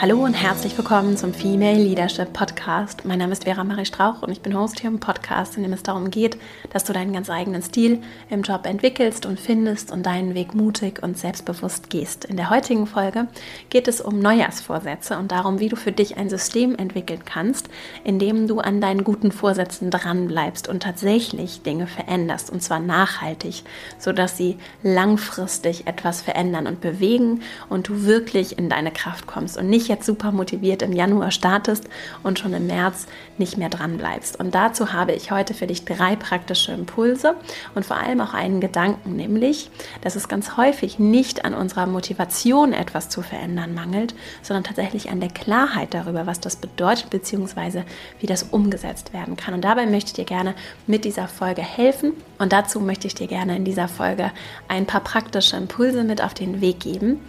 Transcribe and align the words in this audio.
Hallo 0.00 0.24
und 0.24 0.34
herzlich 0.34 0.78
willkommen 0.78 1.16
zum 1.16 1.34
Female 1.34 1.76
Leadership 1.76 2.32
Podcast. 2.32 3.04
Mein 3.04 3.18
Name 3.18 3.32
ist 3.32 3.42
Vera 3.42 3.64
Marie 3.64 3.84
Strauch 3.84 4.22
und 4.22 4.30
ich 4.30 4.42
bin 4.42 4.56
Host 4.56 4.78
hier 4.78 4.90
im 4.90 5.00
Podcast, 5.00 5.56
in 5.56 5.64
dem 5.64 5.72
es 5.72 5.82
darum 5.82 6.12
geht, 6.12 6.38
dass 6.72 6.84
du 6.84 6.92
deinen 6.92 7.12
ganz 7.12 7.28
eigenen 7.28 7.62
Stil 7.62 8.00
im 8.30 8.42
Job 8.42 8.64
entwickelst 8.64 9.26
und 9.26 9.40
findest 9.40 9.90
und 9.90 10.06
deinen 10.06 10.36
Weg 10.36 10.54
mutig 10.54 11.02
und 11.02 11.18
selbstbewusst 11.18 11.90
gehst. 11.90 12.26
In 12.26 12.36
der 12.36 12.48
heutigen 12.48 12.86
Folge 12.86 13.26
geht 13.70 13.88
es 13.88 14.00
um 14.00 14.20
Neujahrsvorsätze 14.20 15.18
und 15.18 15.32
darum, 15.32 15.58
wie 15.58 15.68
du 15.68 15.74
für 15.74 15.90
dich 15.90 16.16
ein 16.16 16.30
System 16.30 16.76
entwickeln 16.76 17.24
kannst, 17.24 17.68
in 18.04 18.20
dem 18.20 18.46
du 18.46 18.60
an 18.60 18.80
deinen 18.80 19.02
guten 19.02 19.32
Vorsätzen 19.32 19.90
dranbleibst 19.90 20.68
und 20.68 20.80
tatsächlich 20.84 21.62
Dinge 21.62 21.88
veränderst 21.88 22.50
und 22.50 22.62
zwar 22.62 22.78
nachhaltig, 22.78 23.64
sodass 23.98 24.36
sie 24.36 24.58
langfristig 24.84 25.88
etwas 25.88 26.22
verändern 26.22 26.68
und 26.68 26.80
bewegen 26.80 27.42
und 27.68 27.88
du 27.88 28.04
wirklich 28.04 28.58
in 28.58 28.68
deine 28.68 28.92
Kraft 28.92 29.26
kommst 29.26 29.58
und 29.58 29.68
nicht 29.68 29.87
jetzt 29.88 30.06
super 30.06 30.32
motiviert 30.32 30.82
im 30.82 30.92
Januar 30.92 31.30
startest 31.30 31.84
und 32.22 32.38
schon 32.38 32.52
im 32.54 32.66
März 32.66 33.06
nicht 33.38 33.56
mehr 33.56 33.68
dran 33.68 33.98
bleibst. 33.98 34.38
Und 34.38 34.54
dazu 34.54 34.92
habe 34.92 35.12
ich 35.12 35.30
heute 35.30 35.54
für 35.54 35.66
dich 35.66 35.84
drei 35.84 36.16
praktische 36.16 36.72
Impulse 36.72 37.34
und 37.74 37.84
vor 37.84 37.96
allem 37.96 38.20
auch 38.20 38.34
einen 38.34 38.60
Gedanken, 38.60 39.16
nämlich, 39.16 39.70
dass 40.02 40.16
es 40.16 40.28
ganz 40.28 40.56
häufig 40.56 40.98
nicht 40.98 41.44
an 41.44 41.54
unserer 41.54 41.86
Motivation 41.86 42.72
etwas 42.72 43.08
zu 43.08 43.22
verändern 43.22 43.74
mangelt, 43.74 44.14
sondern 44.42 44.64
tatsächlich 44.64 45.10
an 45.10 45.20
der 45.20 45.30
Klarheit 45.30 45.94
darüber, 45.94 46.26
was 46.26 46.40
das 46.40 46.56
bedeutet 46.56 47.10
bzw. 47.10 47.82
wie 48.20 48.26
das 48.26 48.44
umgesetzt 48.44 49.12
werden 49.12 49.36
kann. 49.36 49.54
Und 49.54 49.62
dabei 49.62 49.86
möchte 49.86 50.08
ich 50.08 50.14
dir 50.14 50.24
gerne 50.24 50.54
mit 50.86 51.04
dieser 51.04 51.28
Folge 51.28 51.62
helfen 51.62 52.12
und 52.38 52.52
dazu 52.52 52.80
möchte 52.80 53.06
ich 53.06 53.14
dir 53.14 53.26
gerne 53.26 53.56
in 53.56 53.64
dieser 53.64 53.88
Folge 53.88 54.30
ein 54.68 54.86
paar 54.86 55.00
praktische 55.00 55.56
Impulse 55.56 56.04
mit 56.04 56.22
auf 56.22 56.34
den 56.34 56.60
Weg 56.60 56.80
geben. 56.80 57.20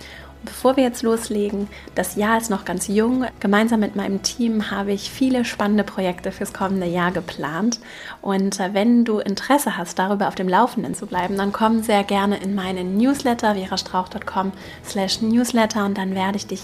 Bevor 0.44 0.78
wir 0.78 0.84
jetzt 0.84 1.04
loslegen, 1.04 1.68
das 1.96 2.16
Jahr 2.16 2.38
ist 2.38 2.50
noch 2.50 2.64
ganz 2.64 2.88
jung. 2.88 3.26
Gemeinsam 3.42 3.82
mit 3.82 3.98
meinem 3.98 4.22
Team 4.22 4.72
habe 4.72 4.94
ich 4.94 5.12
viele 5.12 5.44
spannende 5.44 5.84
Projekte 5.84 6.32
fürs 6.32 6.54
kommende 6.54 6.88
Jahr 6.88 7.12
geplant. 7.12 7.80
Und 8.22 8.58
äh, 8.60 8.74
wenn 8.74 9.04
du 9.04 9.20
Interesse 9.20 9.76
hast, 9.76 10.00
darüber 10.00 10.30
auf 10.30 10.36
dem 10.36 10.48
Laufenden 10.48 10.96
zu 10.96 11.08
bleiben, 11.08 11.36
dann 11.36 11.52
komm 11.52 11.84
sehr 11.84 12.06
gerne 12.06 12.38
in 12.38 12.56
meinen 12.56 12.96
Newsletter, 12.96 13.56
verastrauch.com 13.56 14.54
slash 14.86 15.22
newsletter 15.22 15.86
und 15.86 15.98
dann 15.98 16.16
werde 16.16 16.38
ich 16.38 16.48
dich 16.48 16.62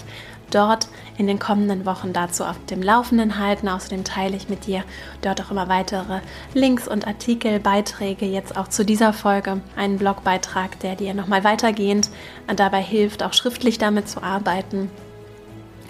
dort 0.50 0.88
in 1.18 1.26
den 1.26 1.38
kommenden 1.38 1.86
Wochen 1.86 2.12
dazu 2.12 2.44
auf 2.44 2.56
dem 2.66 2.82
Laufenden 2.82 3.38
halten. 3.38 3.68
Außerdem 3.68 4.04
teile 4.04 4.36
ich 4.36 4.48
mit 4.48 4.66
dir 4.66 4.84
dort 5.22 5.40
auch 5.42 5.50
immer 5.50 5.68
weitere 5.68 6.20
Links 6.54 6.86
und 6.86 7.06
Artikel, 7.06 7.60
Beiträge, 7.60 8.26
jetzt 8.26 8.56
auch 8.56 8.68
zu 8.68 8.84
dieser 8.84 9.12
Folge, 9.12 9.60
einen 9.76 9.98
Blogbeitrag, 9.98 10.78
der 10.80 10.96
dir 10.96 11.14
nochmal 11.14 11.44
weitergehend 11.44 12.10
dabei 12.54 12.82
hilft, 12.82 13.22
auch 13.22 13.32
schriftlich 13.32 13.78
damit 13.78 14.08
zu 14.08 14.22
arbeiten. 14.22 14.90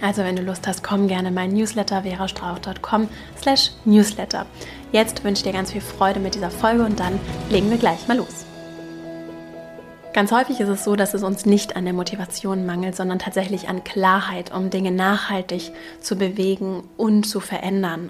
Also 0.01 0.23
wenn 0.23 0.37
du 0.37 0.43
Lust 0.43 0.67
hast, 0.67 0.83
komm 0.83 1.09
gerne 1.09 1.29
in 1.29 1.35
meinen 1.35 1.55
Newsletter 1.55 2.03
verastrauch.com 2.03 3.09
slash 3.41 3.73
newsletter. 3.85 4.47
Jetzt 4.93 5.25
wünsche 5.25 5.41
ich 5.41 5.45
dir 5.45 5.53
ganz 5.53 5.73
viel 5.73 5.81
Freude 5.81 6.21
mit 6.21 6.35
dieser 6.35 6.51
Folge 6.51 6.85
und 6.85 7.01
dann 7.01 7.19
legen 7.51 7.71
wir 7.71 7.79
gleich 7.79 8.07
mal 8.07 8.17
los. 8.17 8.46
Ganz 10.17 10.33
häufig 10.33 10.61
ist 10.61 10.71
es 10.71 10.83
so, 10.83 10.97
dass 10.97 11.13
es 11.13 11.23
uns 11.23 11.45
nicht 11.45 11.77
an 11.77 11.85
der 11.85 11.93
Motivation 11.93 12.65
mangelt, 12.65 12.97
sondern 12.97 13.19
tatsächlich 13.19 13.69
an 13.69 13.85
Klarheit, 13.85 14.51
um 14.51 14.71
Dinge 14.71 14.91
nachhaltig 14.91 15.73
zu 16.01 16.17
bewegen 16.17 16.85
und 16.97 17.25
zu 17.25 17.39
verändern. 17.39 18.09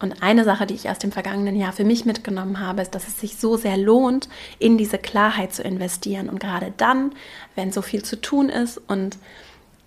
Und 0.00 0.20
eine 0.20 0.42
Sache, 0.42 0.66
die 0.66 0.74
ich 0.74 0.90
aus 0.90 0.98
dem 0.98 1.12
vergangenen 1.12 1.54
Jahr 1.54 1.72
für 1.72 1.84
mich 1.84 2.06
mitgenommen 2.06 2.58
habe, 2.58 2.82
ist, 2.82 2.96
dass 2.96 3.06
es 3.06 3.20
sich 3.20 3.36
so 3.36 3.56
sehr 3.56 3.76
lohnt, 3.76 4.28
in 4.58 4.78
diese 4.78 4.98
Klarheit 4.98 5.54
zu 5.54 5.62
investieren. 5.62 6.28
Und 6.28 6.40
gerade 6.40 6.72
dann, 6.76 7.12
wenn 7.54 7.70
so 7.70 7.82
viel 7.82 8.02
zu 8.02 8.20
tun 8.20 8.48
ist 8.48 8.78
und 8.88 9.16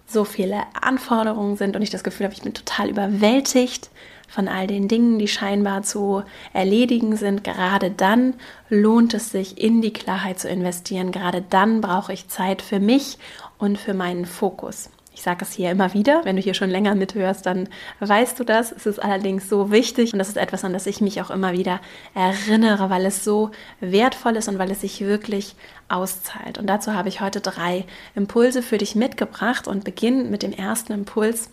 so 0.07 0.23
viele 0.23 0.61
Anforderungen 0.81 1.57
sind 1.57 1.75
und 1.75 1.81
ich 1.81 1.89
das 1.89 2.05
Gefühl 2.05 2.27
habe, 2.27 2.33
ich 2.33 2.43
bin 2.43 2.53
total 2.53 2.89
überwältigt 2.89 3.89
von 4.27 4.47
all 4.47 4.67
den 4.67 4.87
Dingen, 4.87 5.19
die 5.19 5.27
scheinbar 5.27 5.83
zu 5.83 6.23
erledigen 6.53 7.15
sind, 7.15 7.43
gerade 7.43 7.89
dann 7.89 8.33
lohnt 8.69 9.13
es 9.13 9.31
sich, 9.31 9.61
in 9.61 9.81
die 9.81 9.93
Klarheit 9.93 10.39
zu 10.39 10.49
investieren. 10.49 11.11
Gerade 11.11 11.43
dann 11.49 11.81
brauche 11.81 12.13
ich 12.13 12.27
Zeit 12.27 12.61
für 12.61 12.79
mich 12.79 13.17
und 13.57 13.77
für 13.77 13.93
meinen 13.93 14.25
Fokus. 14.25 14.89
Ich 15.17 15.23
sage 15.23 15.43
es 15.43 15.51
hier 15.51 15.71
immer 15.71 15.95
wieder, 15.95 16.21
wenn 16.25 16.35
du 16.35 16.43
hier 16.43 16.53
schon 16.53 16.69
länger 16.69 16.93
mithörst, 16.93 17.43
dann 17.47 17.69
weißt 18.01 18.39
du 18.39 18.43
das. 18.43 18.71
Es 18.71 18.85
ist 18.85 18.99
allerdings 19.01 19.49
so 19.49 19.71
wichtig 19.71 20.13
und 20.13 20.19
das 20.19 20.27
ist 20.27 20.37
etwas, 20.37 20.63
an 20.63 20.73
das 20.73 20.85
ich 20.85 21.01
mich 21.01 21.19
auch 21.23 21.31
immer 21.31 21.53
wieder 21.53 21.79
erinnere, 22.13 22.91
weil 22.91 23.03
es 23.03 23.23
so 23.23 23.49
wertvoll 23.79 24.35
ist 24.35 24.47
und 24.47 24.59
weil 24.59 24.69
es 24.69 24.81
sich 24.81 25.01
wirklich 25.01 25.55
auszahlt. 25.89 26.59
Und 26.59 26.67
dazu 26.67 26.93
habe 26.93 27.09
ich 27.09 27.19
heute 27.19 27.41
drei 27.41 27.85
Impulse 28.13 28.61
für 28.61 28.77
dich 28.77 28.93
mitgebracht 28.93 29.67
und 29.67 29.83
beginne 29.83 30.25
mit 30.25 30.43
dem 30.43 30.51
ersten 30.51 30.93
Impuls, 30.93 31.49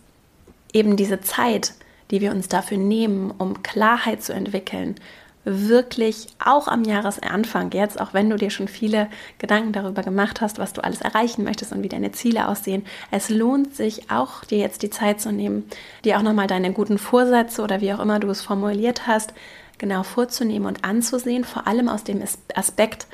eben 0.75 0.99
diese 0.99 1.23
Zeit 1.23 1.73
die 2.15 2.21
wir 2.21 2.31
uns 2.31 2.47
dafür 2.47 2.79
nehmen, 2.79 3.33
um 3.37 3.65
Klarheit 3.65 4.23
zu 4.23 4.33
entwickeln, 4.33 4.95
wirklich 5.45 6.29
auch 6.39 6.69
am 6.69 6.85
Jahresanfang 6.85 7.73
jetzt, 7.73 8.01
auch 8.01 8.15
wenn 8.15 8.31
du 8.31 8.37
dir 8.37 8.51
schon 8.51 8.69
viele 8.69 9.09
Gedanken 9.39 9.73
darüber 9.73 10.05
gemacht 10.05 10.41
hast, 10.41 10.61
was 10.61 10.73
du 10.73 10.85
alles 10.85 11.01
erreichen 11.01 11.43
möchtest 11.43 11.73
und 11.73 11.83
wie 11.83 11.89
deine 11.89 12.13
Ziele 12.13 12.47
aussehen, 12.47 12.87
es 13.11 13.31
lohnt 13.31 13.75
sich 13.75 14.13
auch, 14.13 14.45
dir 14.45 14.59
jetzt 14.59 14.83
die 14.83 14.91
Zeit 14.91 15.21
zu 15.21 15.33
nehmen, 15.33 15.65
dir 16.05 16.17
auch 16.17 16.23
nochmal 16.23 16.47
deine 16.47 16.73
guten 16.73 16.99
Vorsätze 16.99 17.63
oder 17.63 17.81
wie 17.81 17.93
auch 17.93 17.99
immer 17.99 18.21
du 18.21 18.31
es 18.31 18.43
formuliert 18.43 19.09
hast, 19.09 19.35
genau 19.79 20.05
vorzunehmen 20.05 20.69
und 20.69 20.85
anzusehen, 20.85 21.43
vor 21.43 21.67
allem 21.67 21.89
aus 21.89 22.05
dem 22.05 22.23
Aspekt 22.55 23.09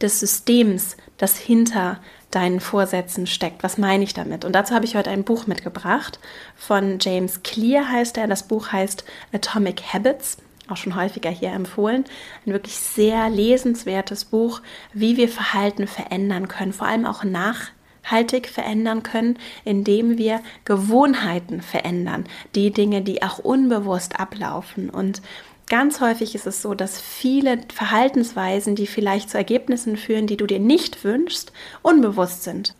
des 0.00 0.20
Systems, 0.20 0.96
das 1.16 1.36
hinter 1.36 1.98
deinen 2.30 2.60
Vorsätzen 2.60 3.26
steckt. 3.26 3.62
Was 3.62 3.78
meine 3.78 4.04
ich 4.04 4.14
damit? 4.14 4.44
Und 4.44 4.52
dazu 4.52 4.74
habe 4.74 4.84
ich 4.84 4.96
heute 4.96 5.10
ein 5.10 5.24
Buch 5.24 5.46
mitgebracht 5.46 6.18
von 6.56 6.98
James 7.00 7.42
Clear 7.42 7.90
heißt 7.90 8.18
er. 8.18 8.26
Das 8.26 8.42
Buch 8.42 8.72
heißt 8.72 9.04
Atomic 9.32 9.82
Habits 9.92 10.38
auch 10.70 10.76
schon 10.76 10.96
häufiger 10.96 11.30
hier 11.30 11.52
empfohlen. 11.52 12.04
Ein 12.46 12.52
wirklich 12.52 12.76
sehr 12.76 13.28
lesenswertes 13.30 14.26
Buch, 14.26 14.60
wie 14.92 15.16
wir 15.16 15.28
Verhalten 15.28 15.86
verändern 15.86 16.48
können, 16.48 16.72
vor 16.72 16.86
allem 16.86 17.06
auch 17.06 17.24
nachhaltig 17.24 18.48
verändern 18.48 19.02
können, 19.02 19.38
indem 19.64 20.18
wir 20.18 20.40
Gewohnheiten 20.64 21.62
verändern, 21.62 22.24
die 22.54 22.70
Dinge, 22.70 23.02
die 23.02 23.22
auch 23.22 23.38
unbewusst 23.38 24.20
ablaufen. 24.20 24.90
Und 24.90 25.22
Ganz 25.68 26.00
häufig 26.00 26.34
ist 26.34 26.46
es 26.46 26.62
so, 26.62 26.74
dass 26.74 27.00
viele 27.00 27.60
Verhaltensweisen, 27.72 28.74
die 28.74 28.86
vielleicht 28.86 29.28
zu 29.30 29.36
Ergebnissen 29.36 29.96
führen, 29.96 30.26
die 30.26 30.38
du 30.38 30.46
dir 30.46 30.60
nicht 30.60 31.04
wünschst, 31.04 31.52
unbewusst 31.82 32.42
sind 32.42 32.74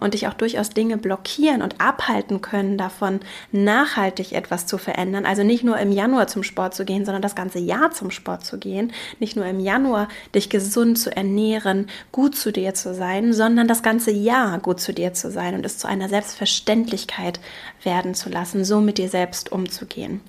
und 0.00 0.14
dich 0.14 0.28
auch 0.28 0.34
durchaus 0.34 0.70
Dinge 0.70 0.96
blockieren 0.96 1.62
und 1.62 1.80
abhalten 1.80 2.40
können 2.40 2.78
davon, 2.78 3.20
nachhaltig 3.52 4.32
etwas 4.32 4.66
zu 4.66 4.78
verändern. 4.78 5.26
Also 5.26 5.42
nicht 5.42 5.64
nur 5.64 5.78
im 5.78 5.92
Januar 5.92 6.26
zum 6.26 6.42
Sport 6.42 6.74
zu 6.74 6.84
gehen, 6.84 7.04
sondern 7.04 7.22
das 7.22 7.34
ganze 7.34 7.58
Jahr 7.58 7.90
zum 7.90 8.10
Sport 8.10 8.44
zu 8.44 8.58
gehen. 8.58 8.92
Nicht 9.18 9.36
nur 9.36 9.46
im 9.46 9.60
Januar 9.60 10.08
dich 10.34 10.50
gesund 10.50 10.98
zu 10.98 11.14
ernähren, 11.14 11.88
gut 12.12 12.36
zu 12.36 12.52
dir 12.52 12.74
zu 12.74 12.94
sein, 12.94 13.32
sondern 13.32 13.68
das 13.68 13.82
ganze 13.82 14.10
Jahr 14.10 14.58
gut 14.58 14.80
zu 14.80 14.92
dir 14.92 15.12
zu 15.14 15.30
sein 15.30 15.54
und 15.54 15.64
es 15.66 15.78
zu 15.78 15.88
einer 15.88 16.08
Selbstverständlichkeit 16.08 17.40
werden 17.82 18.14
zu 18.14 18.28
lassen, 18.28 18.64
so 18.64 18.80
mit 18.80 18.98
dir 18.98 19.08
selbst 19.08 19.52
umzugehen. 19.52 20.20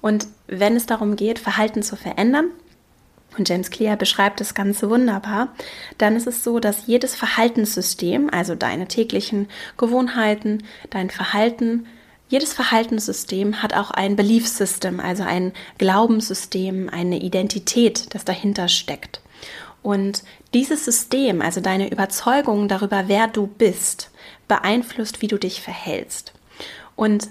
Und 0.00 0.26
wenn 0.46 0.76
es 0.76 0.86
darum 0.86 1.16
geht, 1.16 1.38
Verhalten 1.38 1.82
zu 1.82 1.96
verändern, 1.96 2.50
und 3.38 3.48
James 3.48 3.70
Clear 3.70 3.96
beschreibt 3.96 4.40
das 4.40 4.54
Ganze 4.54 4.90
wunderbar, 4.90 5.48
dann 5.98 6.16
ist 6.16 6.26
es 6.26 6.44
so, 6.44 6.60
dass 6.60 6.86
jedes 6.86 7.14
Verhaltenssystem, 7.14 8.30
also 8.30 8.54
deine 8.54 8.88
täglichen 8.88 9.48
Gewohnheiten, 9.76 10.64
dein 10.90 11.10
Verhalten, 11.10 11.86
jedes 12.28 12.54
Verhaltenssystem 12.54 13.62
hat 13.62 13.74
auch 13.74 13.90
ein 13.90 14.16
Belief 14.16 14.48
System, 14.48 15.00
also 15.00 15.22
ein 15.22 15.52
Glaubenssystem, 15.76 16.88
eine 16.88 17.18
Identität, 17.18 18.14
das 18.14 18.24
dahinter 18.24 18.68
steckt. 18.68 19.20
Und 19.82 20.22
dieses 20.54 20.84
System, 20.84 21.42
also 21.42 21.60
deine 21.60 21.90
Überzeugung 21.90 22.68
darüber, 22.68 23.04
wer 23.08 23.26
du 23.28 23.46
bist, 23.46 24.10
beeinflusst, 24.48 25.20
wie 25.20 25.26
du 25.26 25.38
dich 25.38 25.60
verhältst. 25.60 26.32
Und 26.96 27.28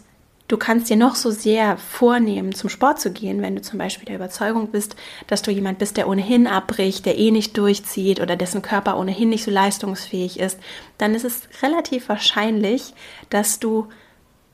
Du 0.52 0.58
kannst 0.58 0.90
dir 0.90 0.98
noch 0.98 1.16
so 1.16 1.32
sehr 1.32 1.78
vornehmen, 1.78 2.54
zum 2.54 2.70
Sport 2.70 3.00
zu 3.00 3.14
gehen, 3.14 3.42
wenn 3.42 3.56
du 3.56 3.62
zum 3.62 3.80
Beispiel 3.80 4.04
der 4.04 4.18
Überzeugung 4.18 4.68
bist, 4.68 4.98
dass 5.28 5.42
du 5.42 5.50
jemand 5.50 5.80
bist, 5.80 5.96
der 5.96 6.10
ohnehin 6.10 6.46
abbricht, 6.46 7.06
der 7.06 7.18
eh 7.18 7.32
nicht 7.32 7.58
durchzieht 7.58 8.20
oder 8.20 8.36
dessen 8.36 8.62
Körper 8.62 9.00
ohnehin 9.00 9.30
nicht 9.30 9.46
so 9.46 9.50
leistungsfähig 9.50 10.42
ist, 10.42 10.60
dann 10.98 11.16
ist 11.16 11.24
es 11.24 11.44
relativ 11.64 12.10
wahrscheinlich, 12.10 12.94
dass 13.30 13.62
du 13.62 13.88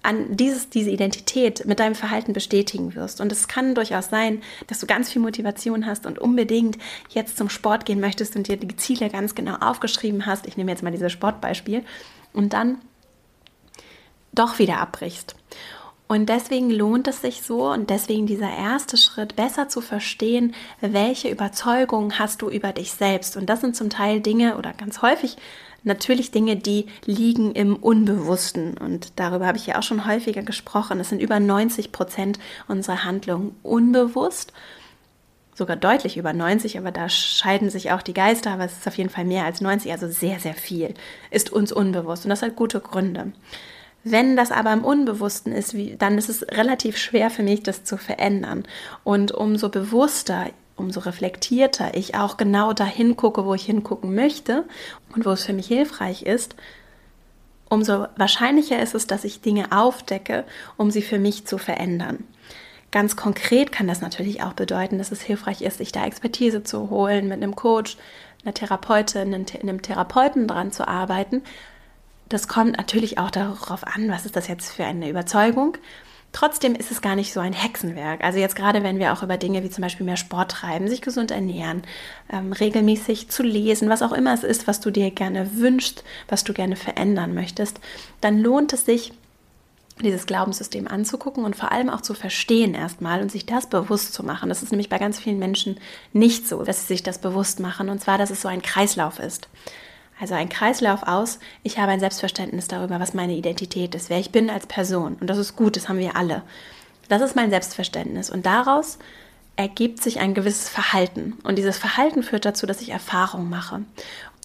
an 0.03 0.37
dieses, 0.37 0.69
diese 0.69 0.91
Identität 0.91 1.65
mit 1.65 1.79
deinem 1.79 1.95
Verhalten 1.95 2.31
bestätigen 2.31 2.93
wirst. 2.93 3.19
Und 3.19 3.31
es 3.31 3.47
kann 3.47 3.73
durchaus 3.73 4.11
sein, 4.11 4.43
dass 4.67 4.77
du 4.77 4.85
ganz 4.85 5.11
viel 5.11 5.23
Motivation 5.23 5.87
hast 5.87 6.05
und 6.05 6.19
unbedingt 6.19 6.77
jetzt 7.09 7.39
zum 7.39 7.49
Sport 7.49 7.87
gehen 7.87 7.99
möchtest 7.99 8.35
und 8.35 8.47
dir 8.47 8.57
die 8.57 8.75
Ziele 8.75 9.09
ganz 9.09 9.33
genau 9.33 9.55
aufgeschrieben 9.55 10.27
hast. 10.27 10.45
Ich 10.45 10.57
nehme 10.57 10.69
jetzt 10.69 10.83
mal 10.83 10.91
dieses 10.91 11.11
Sportbeispiel. 11.11 11.83
Und 12.33 12.53
dann 12.53 12.77
doch 14.37 14.59
wieder 14.59 14.79
abbrichst. 14.79 15.35
Und 16.07 16.29
deswegen 16.29 16.69
lohnt 16.69 17.07
es 17.07 17.21
sich 17.21 17.41
so 17.41 17.69
und 17.69 17.89
deswegen 17.89 18.27
dieser 18.27 18.49
erste 18.49 18.95
Schritt, 18.95 19.35
besser 19.35 19.67
zu 19.67 19.81
verstehen, 19.81 20.55
welche 20.79 21.29
Überzeugungen 21.29 22.17
hast 22.17 22.41
du 22.41 22.49
über 22.49 22.71
dich 22.71 22.93
selbst. 22.93 23.35
Und 23.35 23.47
das 23.47 23.59
sind 23.59 23.75
zum 23.75 23.89
Teil 23.89 24.21
Dinge 24.21 24.57
oder 24.57 24.73
ganz 24.73 25.01
häufig 25.01 25.35
natürlich 25.83 26.31
Dinge, 26.31 26.55
die 26.55 26.85
liegen 27.05 27.53
im 27.53 27.75
Unbewussten. 27.75 28.77
Und 28.77 29.19
darüber 29.19 29.47
habe 29.47 29.57
ich 29.57 29.67
ja 29.67 29.77
auch 29.79 29.83
schon 29.83 30.05
häufiger 30.05 30.43
gesprochen. 30.43 30.99
Es 30.99 31.09
sind 31.09 31.21
über 31.21 31.39
90 31.39 31.91
Prozent 31.91 32.39
unserer 32.67 33.03
Handlungen 33.03 33.55
unbewusst. 33.63 34.53
Sogar 35.55 35.75
deutlich 35.75 36.17
über 36.17 36.33
90, 36.33 36.77
aber 36.77 36.91
da 36.91 37.09
scheiden 37.09 37.71
sich 37.71 37.91
auch 37.91 38.03
die 38.03 38.13
Geister, 38.13 38.51
aber 38.51 38.65
es 38.65 38.73
ist 38.73 38.87
auf 38.87 38.97
jeden 38.97 39.09
Fall 39.09 39.25
mehr 39.25 39.43
als 39.43 39.59
90, 39.59 39.91
also 39.91 40.07
sehr, 40.07 40.39
sehr 40.39 40.53
viel 40.53 40.93
ist 41.31 41.51
uns 41.51 41.71
unbewusst. 41.71 42.25
Und 42.25 42.29
das 42.29 42.43
hat 42.43 42.55
gute 42.55 42.79
Gründe. 42.79 43.33
Wenn 44.11 44.37
das 44.37 44.51
aber 44.51 44.71
im 44.71 44.85
Unbewussten 44.85 45.51
ist, 45.51 45.73
wie, 45.73 45.95
dann 45.97 46.17
ist 46.17 46.29
es 46.29 46.43
relativ 46.43 46.97
schwer 46.97 47.29
für 47.29 47.43
mich, 47.43 47.63
das 47.63 47.83
zu 47.83 47.97
verändern. 47.97 48.63
Und 49.03 49.31
umso 49.31 49.69
bewusster, 49.69 50.47
umso 50.77 51.01
reflektierter 51.01 51.95
ich 51.95 52.15
auch 52.15 52.37
genau 52.37 52.71
dahin 52.71 53.17
gucke, 53.17 53.45
wo 53.45 53.53
ich 53.53 53.65
hingucken 53.65 54.15
möchte 54.15 54.63
und 55.13 55.25
wo 55.25 55.31
es 55.31 55.43
für 55.43 55.53
mich 55.53 55.67
hilfreich 55.67 56.23
ist, 56.23 56.55
umso 57.69 58.07
wahrscheinlicher 58.15 58.81
ist 58.81 58.95
es, 58.95 59.07
dass 59.07 59.25
ich 59.25 59.41
Dinge 59.41 59.71
aufdecke, 59.71 60.45
um 60.77 60.89
sie 60.89 61.01
für 61.01 61.19
mich 61.19 61.45
zu 61.45 61.57
verändern. 61.57 62.23
Ganz 62.91 63.17
konkret 63.17 63.73
kann 63.73 63.87
das 63.87 63.99
natürlich 63.99 64.41
auch 64.41 64.53
bedeuten, 64.53 64.97
dass 64.97 65.11
es 65.11 65.21
hilfreich 65.21 65.61
ist, 65.61 65.79
sich 65.79 65.91
da 65.91 66.05
Expertise 66.05 66.63
zu 66.63 66.89
holen, 66.89 67.27
mit 67.27 67.43
einem 67.43 67.55
Coach, 67.55 67.97
einer 68.45 68.53
Therapeutin, 68.53 69.33
einem 69.33 69.81
Therapeuten 69.81 70.47
dran 70.47 70.71
zu 70.71 70.87
arbeiten, 70.87 71.41
das 72.29 72.47
kommt 72.47 72.77
natürlich 72.77 73.17
auch 73.17 73.31
darauf 73.31 73.85
an, 73.85 74.09
was 74.09 74.25
ist 74.25 74.35
das 74.35 74.47
jetzt 74.47 74.71
für 74.71 74.85
eine 74.85 75.09
Überzeugung. 75.09 75.77
Trotzdem 76.33 76.75
ist 76.75 76.91
es 76.91 77.01
gar 77.01 77.15
nicht 77.15 77.33
so 77.33 77.39
ein 77.39 77.53
Hexenwerk. 77.53 78.23
Also 78.23 78.37
jetzt 78.37 78.55
gerade, 78.55 78.83
wenn 78.83 78.99
wir 78.99 79.13
auch 79.13 79.23
über 79.23 79.37
Dinge 79.37 79.63
wie 79.63 79.69
zum 79.69 79.81
Beispiel 79.81 80.05
mehr 80.05 80.17
Sport 80.17 80.51
treiben, 80.51 80.87
sich 80.87 81.01
gesund 81.01 81.31
ernähren, 81.31 81.83
ähm, 82.31 82.51
regelmäßig 82.51 83.29
zu 83.29 83.43
lesen, 83.43 83.89
was 83.89 84.01
auch 84.01 84.11
immer 84.11 84.33
es 84.33 84.43
ist, 84.43 84.67
was 84.67 84.79
du 84.79 84.91
dir 84.91 85.09
gerne 85.09 85.55
wünschst, 85.55 86.03
was 86.27 86.43
du 86.43 86.53
gerne 86.53 86.75
verändern 86.75 87.33
möchtest, 87.33 87.79
dann 88.21 88.39
lohnt 88.39 88.73
es 88.73 88.85
sich, 88.85 89.13
dieses 90.03 90.27
Glaubenssystem 90.27 90.87
anzugucken 90.87 91.43
und 91.43 91.55
vor 91.55 91.71
allem 91.71 91.89
auch 91.89 92.01
zu 92.01 92.13
verstehen 92.13 92.75
erstmal 92.75 93.21
und 93.21 93.31
sich 93.31 93.47
das 93.47 93.67
bewusst 93.67 94.13
zu 94.13 94.23
machen. 94.23 94.49
Das 94.49 94.61
ist 94.61 94.71
nämlich 94.71 94.89
bei 94.89 94.99
ganz 94.99 95.17
vielen 95.17 95.39
Menschen 95.39 95.79
nicht 96.13 96.47
so, 96.47 96.63
dass 96.63 96.81
sie 96.81 96.87
sich 96.87 97.03
das 97.03 97.17
bewusst 97.17 97.59
machen. 97.59 97.89
Und 97.89 97.99
zwar, 97.99 98.19
dass 98.19 98.29
es 98.29 98.41
so 98.41 98.47
ein 98.47 98.61
Kreislauf 98.61 99.17
ist. 99.17 99.47
Also 100.19 100.33
ein 100.33 100.49
Kreislauf 100.49 101.03
aus, 101.03 101.39
ich 101.63 101.77
habe 101.77 101.91
ein 101.91 101.99
Selbstverständnis 101.99 102.67
darüber, 102.67 102.99
was 102.99 103.13
meine 103.13 103.35
Identität 103.35 103.93
ist, 103.93 104.09
wer 104.09 104.19
ich 104.19 104.31
bin 104.31 104.49
als 104.49 104.65
Person. 104.65 105.15
Und 105.19 105.27
das 105.27 105.37
ist 105.37 105.55
gut, 105.55 105.75
das 105.75 105.89
haben 105.89 105.99
wir 105.99 106.15
alle. 106.15 106.41
Das 107.07 107.21
ist 107.21 107.35
mein 107.35 107.51
Selbstverständnis. 107.51 108.29
Und 108.29 108.45
daraus 108.45 108.97
ergibt 109.55 110.01
sich 110.01 110.19
ein 110.19 110.33
gewisses 110.33 110.69
Verhalten. 110.69 111.37
Und 111.43 111.57
dieses 111.57 111.77
Verhalten 111.77 112.23
führt 112.23 112.45
dazu, 112.45 112.65
dass 112.65 112.81
ich 112.81 112.89
Erfahrungen 112.89 113.49
mache. 113.49 113.81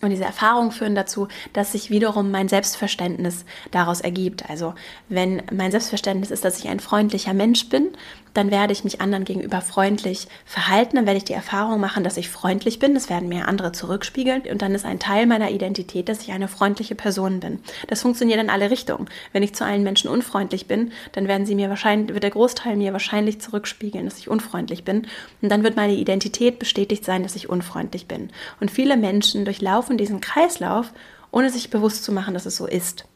Und 0.04 0.10
diese 0.10 0.24
Erfahrungen 0.24 0.72
führen 0.72 0.96
dazu, 0.96 1.28
dass 1.52 1.70
sich 1.70 1.88
wiederum 1.90 2.32
mein 2.32 2.48
Selbstverständnis 2.48 3.44
daraus 3.70 4.00
ergibt. 4.00 4.50
Also 4.50 4.74
wenn 5.08 5.44
mein 5.52 5.70
Selbstverständnis 5.70 6.32
ist, 6.32 6.44
dass 6.44 6.58
ich 6.58 6.68
ein 6.68 6.80
freundlicher 6.80 7.34
Mensch 7.34 7.68
bin, 7.68 7.92
dann 8.34 8.50
werde 8.50 8.72
ich 8.72 8.84
mich 8.84 9.00
anderen 9.00 9.24
gegenüber 9.24 9.60
freundlich 9.60 10.26
verhalten, 10.44 10.96
dann 10.96 11.06
werde 11.06 11.18
ich 11.18 11.24
die 11.24 11.32
Erfahrung 11.32 11.80
machen, 11.80 12.04
dass 12.04 12.16
ich 12.16 12.28
freundlich 12.28 12.78
bin, 12.78 12.94
das 12.94 13.10
werden 13.10 13.28
mir 13.28 13.48
andere 13.48 13.72
zurückspiegeln 13.72 14.42
und 14.50 14.62
dann 14.62 14.74
ist 14.74 14.84
ein 14.84 14.98
Teil 14.98 15.26
meiner 15.26 15.50
Identität, 15.50 16.08
dass 16.08 16.22
ich 16.22 16.32
eine 16.32 16.48
freundliche 16.48 16.94
Person 16.94 17.40
bin. 17.40 17.60
Das 17.88 18.02
funktioniert 18.02 18.40
in 18.40 18.50
alle 18.50 18.70
Richtungen. 18.70 19.08
Wenn 19.32 19.42
ich 19.42 19.54
zu 19.54 19.64
allen 19.64 19.82
Menschen 19.82 20.08
unfreundlich 20.08 20.66
bin, 20.66 20.92
dann 21.12 21.28
werden 21.28 21.46
sie 21.46 21.54
mir 21.54 21.68
wahrscheinlich, 21.68 22.14
wird 22.14 22.22
der 22.22 22.30
Großteil 22.30 22.76
mir 22.76 22.92
wahrscheinlich 22.92 23.40
zurückspiegeln, 23.40 24.04
dass 24.04 24.18
ich 24.18 24.28
unfreundlich 24.28 24.84
bin 24.84 25.06
und 25.42 25.48
dann 25.48 25.62
wird 25.62 25.76
meine 25.76 25.94
Identität 25.94 26.58
bestätigt 26.58 27.04
sein, 27.04 27.22
dass 27.22 27.36
ich 27.36 27.48
unfreundlich 27.48 28.06
bin. 28.06 28.30
Und 28.60 28.70
viele 28.70 28.96
Menschen 28.96 29.44
durchlaufen 29.44 29.91
diesen 29.98 30.20
Kreislauf, 30.20 30.92
ohne 31.30 31.50
sich 31.50 31.70
bewusst 31.70 32.04
zu 32.04 32.12
machen, 32.12 32.34
dass 32.34 32.46
es 32.46 32.56
so 32.56 32.66
ist. 32.66 33.06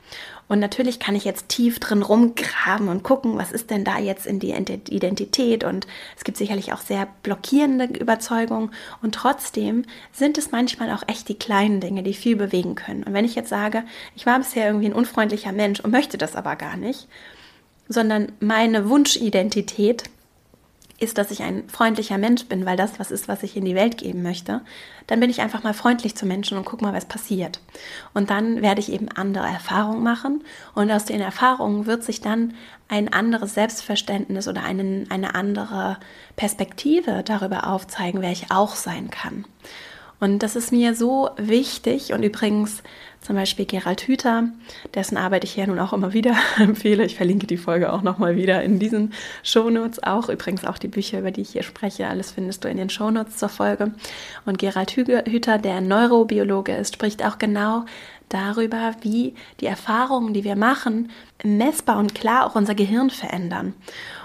Und 0.49 0.61
natürlich 0.61 1.01
kann 1.01 1.17
ich 1.17 1.25
jetzt 1.25 1.49
tief 1.49 1.81
drin 1.81 2.03
rumgraben 2.03 2.89
und 2.89 3.03
gucken, 3.03 3.37
was 3.37 3.51
ist 3.51 3.71
denn 3.71 3.85
da 3.85 3.99
jetzt 3.99 4.27
in 4.27 4.39
die 4.39 4.53
Identität. 4.53 5.65
Und 5.65 5.89
es 6.17 6.23
gibt 6.23 6.39
sicherlich 6.39 6.73
auch 6.73 6.81
sehr 6.81 7.09
blockierende 7.25 7.87
Überzeugungen. 7.87 8.71
Und 9.03 9.15
trotzdem 9.15 9.85
sind 10.13 10.39
es 10.39 10.53
manchmal 10.53 10.93
auch 10.93 11.03
echt 11.09 11.29
die 11.29 11.39
kleinen 11.39 11.81
Dinge, 11.81 12.05
die 12.05 12.15
viel 12.15 12.37
bewegen 12.37 12.77
können. 12.77 13.03
Und 13.03 13.13
wenn 13.13 13.25
ich 13.25 13.35
jetzt 13.35 13.49
sage, 13.49 13.83
ich 14.15 14.25
war 14.25 14.39
bisher 14.39 14.67
irgendwie 14.67 14.87
ein 14.87 14.93
unfreundlicher 14.93 15.53
Mensch 15.53 15.81
und 15.81 15.91
möchte 15.91 16.17
das 16.17 16.37
aber 16.37 16.55
gar 16.55 16.77
nicht, 16.77 17.09
sondern 17.89 18.31
meine 18.39 18.89
Wunschidentität 18.89 20.05
ist, 20.99 21.19
dass 21.19 21.31
ich 21.31 21.43
ein 21.43 21.69
freundlicher 21.69 22.19
Mensch 22.19 22.47
bin, 22.47 22.65
weil 22.65 22.77
das 22.77 22.99
was 22.99 23.11
ist, 23.11 23.29
was 23.29 23.43
ich 23.43 23.57
in 23.57 23.65
die 23.65 23.75
Welt 23.75 23.99
geben 23.99 24.23
möchte, 24.23 24.63
dann 25.07 25.21
bin 25.21 25.31
ich 25.31 25.41
einfach 25.41 25.63
mal 25.63 25.75
freundlich 25.75 26.17
zu 26.17 26.27
Menschen 26.27 26.57
und 26.57 26.65
guck 26.65 26.81
mal, 26.81 26.95
was 26.95 27.05
passiert. 27.05 27.61
Und 28.15 28.31
dann 28.31 28.63
werde 28.63 28.81
ich 28.81 28.91
eben 28.91 29.09
andere 29.11 29.47
Erfahrungen 29.47 30.03
machen 30.03 30.43
und 30.75 30.91
aus 30.91 31.05
den 31.05 31.21
Erfahrungen 31.21 31.87
wird 31.87 32.03
sich 32.03 32.21
dann 32.21 32.55
ein 32.89 33.13
anderes 33.13 33.55
Selbstverständnis 33.55 34.49
oder 34.49 34.63
einen, 34.63 35.11
eine 35.11 35.35
andere 35.35 35.99
Perspektive 36.37 37.23
darüber 37.25 37.67
aufzeigen, 37.67 38.23
wer 38.23 38.33
ich 38.33 38.51
auch 38.51 38.75
sein 38.75 39.11
kann. 39.11 39.45
Und 40.19 40.43
das 40.43 40.57
ist 40.57 40.73
mir 40.73 40.95
so 40.95 41.31
wichtig. 41.37 42.13
Und 42.13 42.23
übrigens 42.23 42.83
zum 43.21 43.37
Beispiel 43.37 43.67
Gerald 43.67 44.03
Hüther, 44.03 44.49
dessen 44.95 45.17
Arbeit 45.17 45.45
ich 45.45 45.53
hier 45.53 45.67
nun 45.67 45.79
auch 45.79 45.93
immer 45.93 46.13
wieder 46.13 46.37
empfehle. 46.59 47.05
Ich 47.05 47.17
verlinke 47.17 47.47
die 47.47 47.57
Folge 47.57 47.93
auch 47.93 48.03
nochmal 48.03 48.37
wieder 48.37 48.63
in 48.63 48.79
diesen 48.79 49.13
Shownotes. 49.43 50.03
Auch 50.03 50.29
übrigens 50.29 50.65
auch 50.65 50.79
die 50.79 50.89
Bücher, 50.89 51.19
über 51.19 51.33
die 51.33 51.43
ich 51.43 51.51
hier 51.51 51.63
spreche. 51.63 52.07
Alles 52.07 52.31
findest 52.31 52.65
du 52.65 52.69
in 52.69 52.77
den 52.77 52.89
Shownotes 52.89 53.37
zur 53.37 53.49
Folge. 53.49 53.93
Und 54.47 54.59
Gerald 54.59 54.93
Hüther, 54.93 55.59
der 55.59 55.81
Neurobiologe 55.81 56.75
ist, 56.75 56.95
spricht 56.95 57.25
auch 57.25 57.39
genau 57.39 57.85
darüber, 58.29 58.93
wie 59.03 59.35
die 59.61 59.67
Erfahrungen, 59.67 60.33
die 60.33 60.45
wir 60.45 60.57
machen, 60.57 61.11
messbar 61.45 61.99
und 61.99 62.15
klar 62.15 62.47
auch 62.47 62.55
unser 62.55 62.75
Gehirn 62.75 63.11
verändern. 63.11 63.75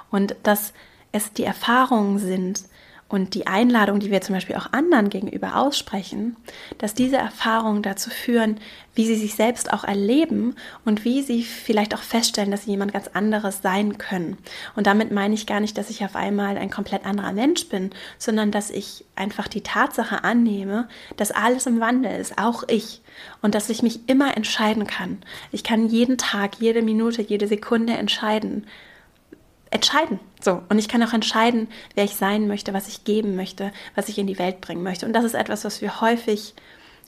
Und 0.10 0.36
dass 0.44 0.74
es 1.12 1.34
die 1.34 1.44
Erfahrungen 1.44 2.20
sind, 2.20 2.64
und 3.12 3.34
die 3.34 3.46
Einladung, 3.46 4.00
die 4.00 4.10
wir 4.10 4.22
zum 4.22 4.36
Beispiel 4.36 4.56
auch 4.56 4.72
anderen 4.72 5.10
gegenüber 5.10 5.58
aussprechen, 5.58 6.38
dass 6.78 6.94
diese 6.94 7.18
Erfahrungen 7.18 7.84
dazu 7.84 8.10
führen, 8.10 8.58
wie 8.96 9.06
sie 9.06 9.16
sich 9.16 9.36
selbst 9.36 9.74
auch 9.74 9.84
erleben 9.84 10.56
und 10.86 11.04
wie 11.04 11.22
sie 11.22 11.44
vielleicht 11.44 11.94
auch 11.94 12.02
feststellen, 12.02 12.52
dass 12.52 12.63
sie 12.63 12.72
jemand 12.72 12.94
ganz 12.94 13.10
anderes 13.10 13.62
sein 13.62 13.98
können. 13.98 14.38
Und 14.78 14.88
damit 14.88 15.12
meine 15.12 15.34
ich 15.34 15.46
gar 15.46 15.60
nicht, 15.60 15.78
dass 15.78 15.90
ich 15.90 16.06
auf 16.06 16.16
einmal 16.16 16.58
ein 16.58 16.69
komplett 16.69 17.06
anderer 17.06 17.34
Mensch 17.34 17.68
bin, 17.68 17.92
sondern 18.18 18.50
dass 18.50 18.69
ich 18.69 19.04
einfach 19.18 19.50
die 19.50 19.62
Tatsache 19.62 20.24
annehme, 20.24 20.88
dass 21.18 21.31
alles 21.31 21.66
im 21.66 21.81
Wandel 21.81 22.18
ist, 22.18 22.38
auch 22.38 22.63
ich. 22.70 23.01
Und 23.41 23.56
dass 23.56 23.70
ich 23.70 23.84
mich 23.84 24.08
immer 24.08 24.38
entscheiden 24.38 24.88
kann. 24.88 25.20
Ich 25.51 25.65
kann 25.65 25.88
jeden 25.88 26.18
Tag, 26.18 26.56
jede 26.60 26.82
Minute, 26.82 27.22
jede 27.22 27.48
Sekunde 27.48 27.94
entscheiden, 27.94 28.65
entscheiden. 29.72 30.20
So. 30.42 30.62
Und 30.70 30.78
ich 30.78 30.88
kann 30.88 31.01
auch 31.01 31.13
entscheiden, 31.13 31.68
wer 31.96 32.04
ich 32.04 32.16
sein 32.16 32.48
möchte, 32.48 32.74
was 32.74 32.88
ich 32.88 33.04
geben 33.04 33.36
möchte, 33.36 33.72
was 33.96 34.10
ich 34.10 34.18
in 34.18 34.28
die 34.28 34.38
Welt 34.38 34.62
bringen 34.62 34.84
möchte. 34.84 35.06
Und 35.06 35.13
das 35.13 35.25
ist 35.25 35.34
etwas, 35.34 35.66
was 35.66 35.82
wir 35.82 36.01
häufig 36.01 36.54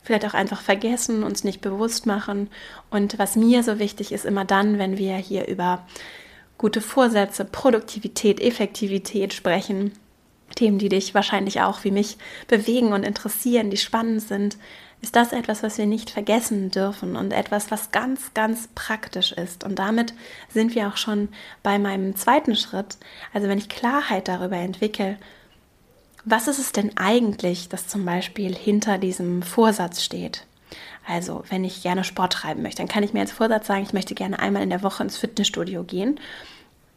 vielleicht 0.02 0.26
auch 0.26 0.34
einfach 0.34 0.62
vergessen, 0.62 1.24
uns 1.24 1.44
nicht 1.44 1.62
bewusst 1.62 2.06
machen. 2.06 2.50
Und 2.90 3.20
was 3.20 3.36
mir 3.36 3.64
so 3.64 3.80
wichtig 3.80 4.12
ist, 4.12 4.26
immer 4.26 4.46
dann, 4.46 4.80
wenn 4.80 4.98
wir 4.98 5.16
hier 5.16 5.48
über 5.48 5.86
gute 6.58 6.82
Vorsätze, 6.82 7.46
Produktivität, 7.46 8.40
Effektivität 8.40 9.34
sprechen, 9.34 9.92
Themen, 10.56 10.78
die 10.78 10.90
dich 10.90 11.14
wahrscheinlich 11.14 11.62
auch 11.62 11.84
wie 11.84 11.92
mich 11.92 12.18
bewegen 12.48 12.94
und 12.94 13.04
interessieren, 13.04 13.70
die 13.70 13.78
spannend 13.78 14.22
sind, 14.22 14.58
ist 15.02 15.16
das 15.18 15.34
etwas, 15.34 15.64
was 15.64 15.78
wir 15.78 15.86
nicht 15.86 16.10
vergessen 16.10 16.72
dürfen 16.72 17.18
und 17.18 17.34
etwas, 17.34 17.72
was 17.72 17.92
ganz, 17.92 18.34
ganz 18.34 18.70
praktisch 18.74 19.34
ist. 19.34 19.66
Und 19.66 19.78
damit 19.78 20.14
sind 20.50 20.76
wir 20.76 20.88
auch 20.88 20.98
schon 20.98 21.28
bei 21.62 21.78
meinem 21.78 22.16
zweiten 22.16 22.56
Schritt. 22.56 22.98
Also 23.34 23.50
wenn 23.50 23.58
ich 23.58 23.68
Klarheit 23.68 24.30
darüber 24.30 24.56
entwickle, 24.56 25.18
was 26.26 26.48
ist 26.48 26.60
es 26.60 26.72
denn 26.72 26.92
eigentlich, 26.96 27.68
das 27.68 27.90
zum 27.90 28.06
Beispiel 28.06 28.56
hinter 28.56 28.98
diesem 28.98 29.42
Vorsatz 29.44 30.02
steht? 30.02 30.46
Also, 31.06 31.44
wenn 31.50 31.66
ich 31.66 31.84
gerne 31.84 32.06
Sport 32.06 32.32
treiben 32.32 32.62
möchte, 32.62 32.78
dann 32.78 32.88
kann 32.88 33.04
ich 33.04 33.12
mir 33.12 33.20
als 33.20 33.34
Vorsatz 33.34 33.68
sagen, 33.68 33.84
ich 33.84 33.92
möchte 33.92 34.16
gerne 34.16 34.40
einmal 34.40 34.64
in 34.64 34.70
der 34.70 34.84
Woche 34.84 35.04
ins 35.04 35.18
Fitnessstudio 35.18 35.84
gehen. 35.84 36.18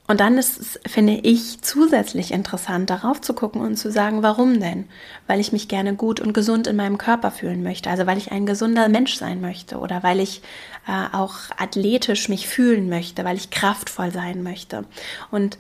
Und 0.06 0.20
dann 0.20 0.38
ist 0.38 0.60
es, 0.60 0.80
finde 0.86 1.14
ich, 1.14 1.62
zusätzlich 1.62 2.30
interessant, 2.30 2.90
darauf 2.90 3.20
zu 3.20 3.34
gucken 3.34 3.60
und 3.60 3.76
zu 3.76 3.90
sagen, 3.90 4.22
warum 4.22 4.60
denn? 4.60 4.88
Weil 5.26 5.40
ich 5.40 5.52
mich 5.52 5.68
gerne 5.68 5.94
gut 5.94 6.20
und 6.20 6.32
gesund 6.32 6.66
in 6.66 6.76
meinem 6.76 6.96
Körper 6.96 7.30
fühlen 7.30 7.62
möchte, 7.62 7.90
also 7.90 8.06
weil 8.06 8.18
ich 8.18 8.30
ein 8.30 8.46
gesunder 8.46 8.88
Mensch 8.88 9.16
sein 9.16 9.40
möchte 9.40 9.78
oder 9.78 10.02
weil 10.02 10.20
ich 10.20 10.42
äh, 10.86 11.14
auch 11.14 11.34
athletisch 11.56 12.28
mich 12.28 12.46
fühlen 12.46 12.88
möchte, 12.88 13.24
weil 13.24 13.36
ich 13.36 13.50
kraftvoll 13.50 14.12
sein 14.12 14.42
möchte. 14.42 14.84
Und 15.30 15.58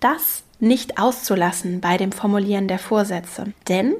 das 0.00 0.42
nicht 0.60 0.98
auszulassen 0.98 1.80
bei 1.80 1.96
dem 1.96 2.12
Formulieren 2.12 2.68
der 2.68 2.78
Vorsätze. 2.78 3.52
Denn, 3.68 3.94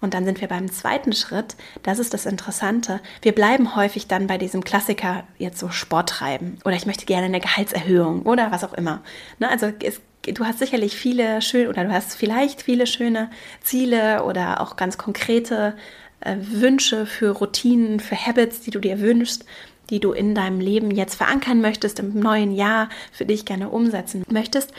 und 0.00 0.14
dann 0.14 0.24
sind 0.24 0.40
wir 0.40 0.48
beim 0.48 0.70
zweiten 0.70 1.12
Schritt, 1.12 1.56
das 1.82 1.98
ist 1.98 2.14
das 2.14 2.26
Interessante, 2.26 3.00
wir 3.22 3.32
bleiben 3.32 3.76
häufig 3.76 4.06
dann 4.06 4.26
bei 4.26 4.38
diesem 4.38 4.64
Klassiker, 4.64 5.24
jetzt 5.38 5.58
so 5.58 5.70
Sport 5.70 6.08
treiben 6.08 6.58
oder 6.64 6.76
ich 6.76 6.86
möchte 6.86 7.06
gerne 7.06 7.26
eine 7.26 7.40
Gehaltserhöhung 7.40 8.22
oder 8.22 8.50
was 8.52 8.64
auch 8.64 8.74
immer. 8.74 9.02
Ne, 9.38 9.50
also 9.50 9.72
es, 9.82 10.00
du 10.22 10.44
hast 10.44 10.58
sicherlich 10.58 10.96
viele 10.96 11.42
schöne 11.42 11.68
oder 11.68 11.84
du 11.84 11.92
hast 11.92 12.14
vielleicht 12.14 12.62
viele 12.62 12.86
schöne 12.86 13.30
Ziele 13.62 14.24
oder 14.24 14.60
auch 14.60 14.76
ganz 14.76 14.98
konkrete 14.98 15.74
äh, 16.20 16.36
Wünsche 16.38 17.06
für 17.06 17.30
Routinen, 17.30 18.00
für 18.00 18.16
Habits, 18.16 18.60
die 18.60 18.70
du 18.70 18.78
dir 18.78 19.00
wünschst 19.00 19.44
die 19.90 20.00
du 20.00 20.12
in 20.12 20.34
deinem 20.34 20.60
Leben 20.60 20.90
jetzt 20.90 21.14
verankern 21.14 21.60
möchtest, 21.60 21.98
im 21.98 22.18
neuen 22.18 22.52
Jahr 22.52 22.88
für 23.12 23.26
dich 23.26 23.44
gerne 23.44 23.68
umsetzen 23.68 24.24
möchtest. 24.30 24.72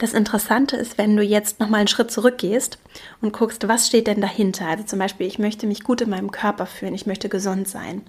Das 0.00 0.14
Interessante 0.14 0.78
ist, 0.78 0.96
wenn 0.96 1.14
du 1.14 1.22
jetzt 1.22 1.60
nochmal 1.60 1.80
einen 1.80 1.88
Schritt 1.88 2.10
zurückgehst 2.10 2.78
und 3.20 3.34
guckst, 3.34 3.68
was 3.68 3.86
steht 3.86 4.06
denn 4.06 4.22
dahinter? 4.22 4.66
Also 4.66 4.82
zum 4.84 4.98
Beispiel, 4.98 5.26
ich 5.26 5.38
möchte 5.38 5.66
mich 5.66 5.84
gut 5.84 6.00
in 6.00 6.08
meinem 6.08 6.30
Körper 6.30 6.64
fühlen, 6.64 6.94
ich 6.94 7.04
möchte 7.04 7.28
gesund 7.28 7.68
sein. 7.68 8.00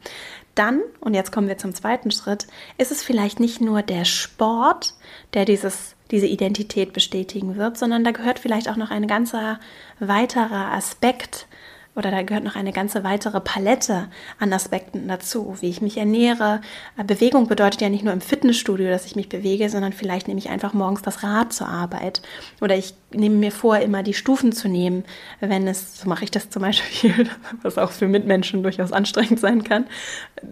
Dann, 0.56 0.80
und 1.02 1.16
jetzt 1.16 1.34
kommen 1.34 1.50
wir 1.50 1.58
zum 1.58 1.76
zweiten 1.76 2.10
Schritt, 2.10 2.48
ist 2.78 2.94
es 2.94 3.04
vielleicht 3.04 3.42
nicht 3.42 3.60
nur 3.60 3.82
der 3.82 4.06
Sport, 4.06 4.94
der 5.34 5.44
dieses, 5.44 5.96
diese 6.12 6.28
Identität 6.28 6.94
bestätigen 6.94 7.58
wird, 7.58 7.78
sondern 7.78 8.06
da 8.06 8.12
gehört 8.12 8.40
vielleicht 8.40 8.70
auch 8.70 8.78
noch 8.78 8.90
ein 8.90 9.06
ganzer 9.06 9.60
weiterer 10.00 10.72
Aspekt 10.72 11.46
oder 11.94 12.10
da 12.10 12.22
gehört 12.22 12.46
noch 12.46 12.56
eine 12.56 12.72
ganze 12.72 13.04
weitere 13.04 13.42
Palette 13.42 14.08
an 14.40 14.54
Aspekten 14.54 15.10
dazu, 15.10 15.58
wie 15.60 15.70
ich 15.70 15.82
mich 15.82 15.98
ernähre. 15.98 16.62
Äh, 16.98 17.04
Bewegung 17.04 17.48
bedeutet 17.48 17.82
ja 17.82 17.90
nicht 17.90 18.06
nur 18.06 18.14
im 18.14 18.22
Fitnessstudio, 18.22 18.88
dass 18.88 19.06
ich 19.06 19.18
mich 19.18 19.28
bewege, 19.28 19.70
sondern 19.70 19.92
vielleicht 19.92 20.30
nehme 20.30 20.40
ich 20.40 20.50
einfach 20.50 20.74
morgens 20.74 21.02
das 21.02 21.22
Rad 21.22 21.52
zur 21.52 21.68
Arbeit. 21.68 22.22
Oder 22.62 22.78
ich 22.78 22.94
nehme 23.12 23.36
mir 23.36 23.52
vor, 23.52 23.78
immer 23.80 24.04
die 24.04 24.14
Stufen 24.14 24.54
zu 24.54 24.70
nehmen, 24.70 25.04
wenn 25.42 25.68
es, 25.68 26.00
so 26.00 26.08
mache 26.08 26.24
ich 26.24 26.32
das 26.32 26.50
zum 26.50 26.62
Beispiel, 26.62 27.30
was 27.62 27.78
auch 27.78 27.92
für 27.92 28.08
Mitmenschen 28.08 28.64
durchaus 28.64 28.94
anstrengend 28.94 29.42
sein 29.42 29.66
kann. 29.66 29.86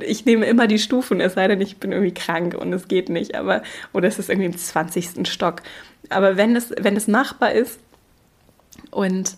Ich 0.01 0.25
nehme 0.25 0.45
immer 0.45 0.67
die 0.67 0.79
Stufen, 0.79 1.21
es 1.21 1.35
sei 1.35 1.47
denn, 1.47 1.61
ich 1.61 1.77
bin 1.77 1.93
irgendwie 1.93 2.13
krank 2.13 2.53
und 2.53 2.73
es 2.73 2.89
geht 2.89 3.07
nicht, 3.07 3.35
aber, 3.35 3.63
oder 3.93 4.09
es 4.09 4.19
ist 4.19 4.29
irgendwie 4.29 4.47
im 4.47 4.57
20. 4.57 5.25
Stock. 5.25 5.61
Aber 6.09 6.35
wenn 6.35 6.57
es, 6.57 6.73
wenn 6.77 6.97
es 6.97 7.07
machbar 7.07 7.53
ist 7.53 7.79
und 8.91 9.37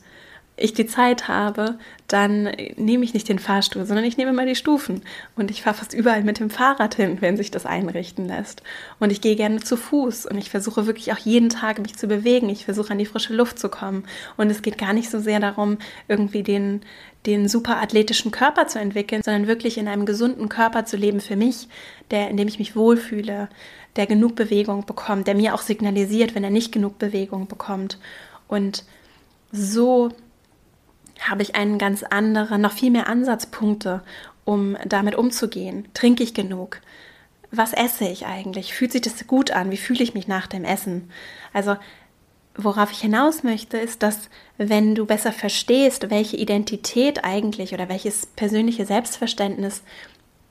ich 0.58 0.74
die 0.74 0.86
Zeit 0.86 1.28
habe, 1.28 1.78
dann 2.08 2.44
nehme 2.76 3.04
ich 3.04 3.14
nicht 3.14 3.30
den 3.30 3.40
Fahrstuhl, 3.40 3.86
sondern 3.86 4.06
ich 4.06 4.18
nehme 4.18 4.32
immer 4.32 4.46
die 4.46 4.56
Stufen. 4.56 5.02
Und 5.36 5.50
ich 5.50 5.62
fahre 5.62 5.78
fast 5.78 5.94
überall 5.94 6.24
mit 6.24 6.40
dem 6.40 6.50
Fahrrad 6.50 6.96
hin, 6.96 7.18
wenn 7.22 7.38
sich 7.38 7.52
das 7.52 7.66
einrichten 7.66 8.28
lässt. 8.28 8.62
Und 9.00 9.12
ich 9.12 9.22
gehe 9.22 9.36
gerne 9.36 9.62
zu 9.62 9.78
Fuß 9.78 10.26
und 10.26 10.38
ich 10.38 10.50
versuche 10.50 10.86
wirklich 10.86 11.14
auch 11.14 11.18
jeden 11.18 11.50
Tag 11.50 11.80
mich 11.80 11.98
zu 11.98 12.08
bewegen. 12.08 12.50
Ich 12.50 12.66
versuche 12.66 12.92
an 12.92 13.00
die 13.00 13.06
frische 13.06 13.34
Luft 13.34 13.60
zu 13.60 13.70
kommen. 13.70 14.04
Und 14.38 14.50
es 14.50 14.62
geht 14.62 14.78
gar 14.78 14.94
nicht 14.94 15.10
so 15.10 15.20
sehr 15.20 15.40
darum, 15.40 15.78
irgendwie 16.08 16.44
den, 16.44 16.82
den 17.26 17.48
super 17.48 17.82
athletischen 17.82 18.32
Körper 18.32 18.68
zu 18.68 18.80
entwickeln, 18.80 19.24
sondern 19.24 19.48
wirklich 19.48 19.78
in 19.78 19.88
einem 19.88 20.06
gesunden 20.06 20.50
Körper 20.50 20.86
zu 20.86 20.98
leben 20.98 21.22
für 21.22 21.36
mich, 21.36 21.70
der, 22.12 22.30
in 22.30 22.38
dem 22.38 22.48
ich 22.48 22.60
mich 22.60 22.76
wohlfühle, 22.76 23.50
der 23.96 24.06
genug 24.06 24.36
Bewegung 24.36 24.86
bekommt, 24.86 25.28
der 25.28 25.36
mir 25.36 25.56
auch 25.56 25.62
signalisiert, 25.62 26.36
wenn 26.36 26.44
er 26.44 26.50
nicht 26.50 26.72
genug 26.72 27.00
Bewegung 27.00 27.48
bekommt. 27.48 27.98
Und 28.48 28.84
so 29.52 30.12
habe 31.32 31.42
ich 31.42 31.56
einen 31.56 31.78
ganz 31.78 32.04
anderen, 32.04 32.62
noch 32.62 32.74
viel 32.74 32.92
mehr 32.92 33.08
Ansatzpunkte, 33.08 34.04
um 34.44 34.78
damit 34.86 35.16
umzugehen. 35.16 35.88
Trinke 35.94 36.24
ich 36.24 36.34
genug? 36.34 36.82
Was 37.52 37.74
esse 37.74 38.06
ich 38.06 38.26
eigentlich? 38.26 38.74
Fühlt 38.74 38.92
sich 38.92 39.02
das 39.02 39.26
gut 39.28 39.52
an? 39.52 39.72
Wie 39.72 39.78
fühle 39.78 40.04
ich 40.04 40.14
mich 40.14 40.28
nach 40.28 40.48
dem 40.48 40.66
Essen? 40.66 41.10
Also, 41.54 41.78
worauf 42.56 42.92
ich 42.92 43.00
hinaus 43.00 43.44
möchte, 43.44 43.78
ist, 43.78 44.04
dass 44.04 44.30
wenn 44.58 44.94
du 44.94 45.06
besser 45.06 45.32
verstehst, 45.32 46.10
welche 46.10 46.38
Identität 46.38 47.24
eigentlich 47.24 47.74
oder 47.74 47.90
welches 47.90 48.26
persönliche 48.26 48.86
Selbstverständnis, 48.86 49.84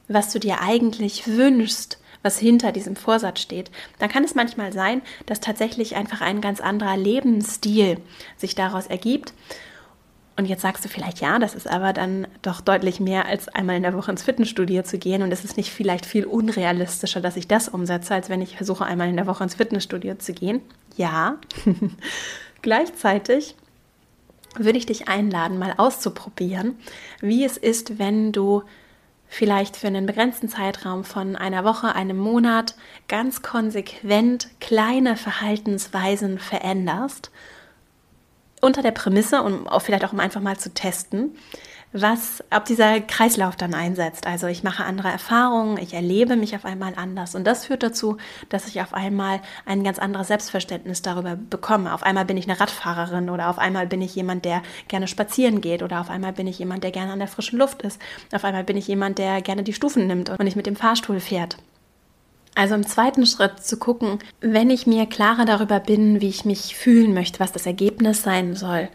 was 0.08 0.32
du 0.32 0.40
dir 0.40 0.62
eigentlich 0.62 1.26
wünschst, 1.26 1.98
was 2.22 2.38
hinter 2.38 2.72
diesem 2.72 2.96
Vorsatz 2.96 3.40
steht, 3.40 3.70
dann 3.98 4.10
kann 4.10 4.24
es 4.24 4.34
manchmal 4.34 4.72
sein, 4.72 5.02
dass 5.26 5.40
tatsächlich 5.40 5.96
einfach 5.96 6.20
ein 6.20 6.40
ganz 6.40 6.60
anderer 6.60 6.96
Lebensstil 6.96 7.98
sich 8.36 8.54
daraus 8.54 8.86
ergibt 8.86 9.32
und 10.40 10.46
jetzt 10.46 10.62
sagst 10.62 10.82
du 10.82 10.88
vielleicht, 10.88 11.20
ja, 11.20 11.38
das 11.38 11.54
ist 11.54 11.68
aber 11.68 11.92
dann 11.92 12.26
doch 12.40 12.62
deutlich 12.62 12.98
mehr 12.98 13.26
als 13.26 13.48
einmal 13.48 13.76
in 13.76 13.82
der 13.82 13.92
Woche 13.92 14.10
ins 14.10 14.22
Fitnessstudio 14.22 14.82
zu 14.82 14.96
gehen. 14.96 15.20
Und 15.20 15.30
es 15.32 15.44
ist 15.44 15.58
nicht 15.58 15.70
vielleicht 15.70 16.06
viel 16.06 16.24
unrealistischer, 16.24 17.20
dass 17.20 17.36
ich 17.36 17.46
das 17.46 17.68
umsetze, 17.68 18.14
als 18.14 18.30
wenn 18.30 18.40
ich 18.40 18.56
versuche, 18.56 18.86
einmal 18.86 19.10
in 19.10 19.16
der 19.16 19.26
Woche 19.26 19.44
ins 19.44 19.56
Fitnessstudio 19.56 20.14
zu 20.14 20.32
gehen. 20.32 20.62
Ja. 20.96 21.36
Gleichzeitig 22.62 23.54
würde 24.56 24.78
ich 24.78 24.86
dich 24.86 25.08
einladen, 25.08 25.58
mal 25.58 25.74
auszuprobieren, 25.76 26.78
wie 27.20 27.44
es 27.44 27.58
ist, 27.58 27.98
wenn 27.98 28.32
du 28.32 28.62
vielleicht 29.28 29.76
für 29.76 29.88
einen 29.88 30.06
begrenzten 30.06 30.48
Zeitraum 30.48 31.04
von 31.04 31.36
einer 31.36 31.64
Woche, 31.64 31.94
einem 31.94 32.16
Monat 32.16 32.76
ganz 33.08 33.42
konsequent 33.42 34.48
kleine 34.58 35.18
Verhaltensweisen 35.18 36.38
veränderst 36.38 37.30
unter 38.60 38.82
der 38.82 38.92
Prämisse 38.92 39.42
und 39.42 39.66
auch 39.66 39.82
vielleicht 39.82 40.04
auch 40.04 40.12
um 40.12 40.20
einfach 40.20 40.40
mal 40.40 40.58
zu 40.58 40.72
testen, 40.72 41.36
was, 41.92 42.44
ob 42.54 42.66
dieser 42.66 43.00
Kreislauf 43.00 43.56
dann 43.56 43.74
einsetzt. 43.74 44.26
Also 44.26 44.46
ich 44.46 44.62
mache 44.62 44.84
andere 44.84 45.08
Erfahrungen, 45.08 45.76
ich 45.78 45.92
erlebe 45.92 46.36
mich 46.36 46.54
auf 46.54 46.64
einmal 46.64 46.94
anders 46.96 47.34
und 47.34 47.44
das 47.44 47.66
führt 47.66 47.82
dazu, 47.82 48.16
dass 48.48 48.68
ich 48.68 48.80
auf 48.80 48.94
einmal 48.94 49.40
ein 49.66 49.82
ganz 49.82 49.98
anderes 49.98 50.28
Selbstverständnis 50.28 51.02
darüber 51.02 51.36
bekomme. 51.36 51.92
Auf 51.92 52.04
einmal 52.04 52.24
bin 52.24 52.36
ich 52.36 52.48
eine 52.48 52.60
Radfahrerin 52.60 53.28
oder 53.28 53.50
auf 53.50 53.58
einmal 53.58 53.86
bin 53.86 54.02
ich 54.02 54.14
jemand, 54.14 54.44
der 54.44 54.62
gerne 54.86 55.08
spazieren 55.08 55.60
geht 55.60 55.82
oder 55.82 56.00
auf 56.00 56.10
einmal 56.10 56.32
bin 56.32 56.46
ich 56.46 56.58
jemand, 56.58 56.84
der 56.84 56.92
gerne 56.92 57.12
an 57.12 57.18
der 57.18 57.28
frischen 57.28 57.58
Luft 57.58 57.82
ist. 57.82 58.00
Auf 58.32 58.44
einmal 58.44 58.64
bin 58.64 58.76
ich 58.76 58.86
jemand, 58.86 59.18
der 59.18 59.42
gerne 59.42 59.64
die 59.64 59.72
Stufen 59.72 60.06
nimmt 60.06 60.30
und 60.30 60.42
nicht 60.44 60.56
mit 60.56 60.66
dem 60.66 60.76
Fahrstuhl 60.76 61.18
fährt. 61.18 61.56
Also 62.54 62.74
im 62.74 62.86
zweiten 62.86 63.26
Schritt 63.26 63.62
zu 63.64 63.78
gucken, 63.78 64.18
wenn 64.40 64.70
ich 64.70 64.86
mir 64.86 65.06
klarer 65.06 65.44
darüber 65.44 65.80
bin, 65.80 66.20
wie 66.20 66.28
ich 66.28 66.44
mich 66.44 66.74
fühlen 66.74 67.14
möchte, 67.14 67.40
was 67.40 67.52
das 67.52 67.66
Ergebnis 67.66 68.22
sein 68.22 68.54
soll 68.54 68.88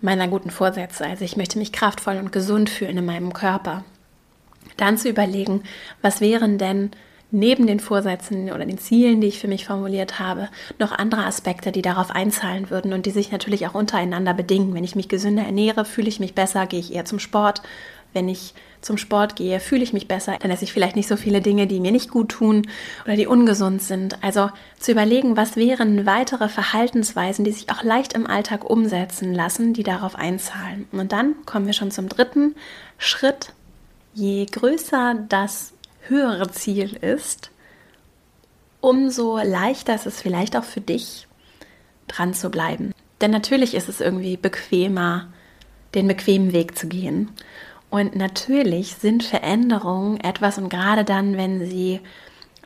meiner 0.00 0.28
guten 0.28 0.50
Vorsätze. 0.50 1.04
Also 1.04 1.24
ich 1.24 1.36
möchte 1.36 1.58
mich 1.58 1.72
kraftvoll 1.72 2.16
und 2.16 2.32
gesund 2.32 2.70
fühlen 2.70 2.98
in 2.98 3.06
meinem 3.06 3.32
Körper. 3.32 3.84
Dann 4.76 4.98
zu 4.98 5.08
überlegen, 5.08 5.62
was 6.02 6.20
wären 6.20 6.58
denn 6.58 6.90
neben 7.30 7.66
den 7.66 7.80
Vorsätzen 7.80 8.50
oder 8.50 8.64
den 8.64 8.78
Zielen, 8.78 9.20
die 9.20 9.26
ich 9.26 9.38
für 9.38 9.48
mich 9.48 9.66
formuliert 9.66 10.18
habe, 10.18 10.48
noch 10.78 10.92
andere 10.92 11.24
Aspekte, 11.24 11.72
die 11.72 11.82
darauf 11.82 12.10
einzahlen 12.10 12.70
würden 12.70 12.94
und 12.94 13.04
die 13.04 13.10
sich 13.10 13.30
natürlich 13.30 13.66
auch 13.66 13.74
untereinander 13.74 14.32
bedingen. 14.32 14.72
Wenn 14.72 14.84
ich 14.84 14.96
mich 14.96 15.08
gesünder 15.08 15.42
ernähre, 15.42 15.84
fühle 15.84 16.08
ich 16.08 16.20
mich 16.20 16.34
besser, 16.34 16.66
gehe 16.66 16.80
ich 16.80 16.94
eher 16.94 17.04
zum 17.04 17.18
Sport. 17.18 17.62
Wenn 18.12 18.28
ich 18.28 18.54
zum 18.80 18.96
Sport 18.96 19.36
gehe, 19.36 19.60
fühle 19.60 19.82
ich 19.82 19.92
mich 19.92 20.08
besser, 20.08 20.36
dann 20.40 20.50
esse 20.50 20.64
ich 20.64 20.72
vielleicht 20.72 20.96
nicht 20.96 21.08
so 21.08 21.16
viele 21.16 21.40
Dinge, 21.40 21.66
die 21.66 21.80
mir 21.80 21.92
nicht 21.92 22.10
gut 22.10 22.30
tun 22.30 22.68
oder 23.04 23.16
die 23.16 23.26
ungesund 23.26 23.82
sind. 23.82 24.22
Also 24.22 24.50
zu 24.78 24.92
überlegen, 24.92 25.36
was 25.36 25.56
wären 25.56 26.06
weitere 26.06 26.48
Verhaltensweisen, 26.48 27.44
die 27.44 27.52
sich 27.52 27.70
auch 27.70 27.82
leicht 27.82 28.12
im 28.12 28.26
Alltag 28.26 28.68
umsetzen 28.68 29.34
lassen, 29.34 29.74
die 29.74 29.82
darauf 29.82 30.14
einzahlen. 30.14 30.86
Und 30.92 31.12
dann 31.12 31.34
kommen 31.44 31.66
wir 31.66 31.72
schon 31.72 31.90
zum 31.90 32.08
dritten 32.08 32.54
Schritt. 32.98 33.52
Je 34.14 34.46
größer 34.46 35.16
das 35.28 35.72
höhere 36.06 36.50
Ziel 36.50 36.96
ist, 36.96 37.50
umso 38.80 39.38
leichter 39.38 39.94
ist 39.94 40.06
es 40.06 40.20
vielleicht 40.20 40.56
auch 40.56 40.64
für 40.64 40.80
dich, 40.80 41.26
dran 42.06 42.32
zu 42.32 42.50
bleiben. 42.50 42.92
Denn 43.20 43.30
natürlich 43.30 43.74
ist 43.74 43.88
es 43.88 44.00
irgendwie 44.00 44.36
bequemer, 44.36 45.28
den 45.94 46.08
bequemen 46.08 46.52
Weg 46.52 46.78
zu 46.78 46.86
gehen. 46.86 47.30
Und 47.90 48.14
natürlich 48.14 48.94
sind 48.94 49.24
Veränderungen 49.24 50.20
etwas, 50.20 50.58
und 50.58 50.68
gerade 50.68 51.04
dann, 51.04 51.36
wenn 51.36 51.66
sie 51.66 52.00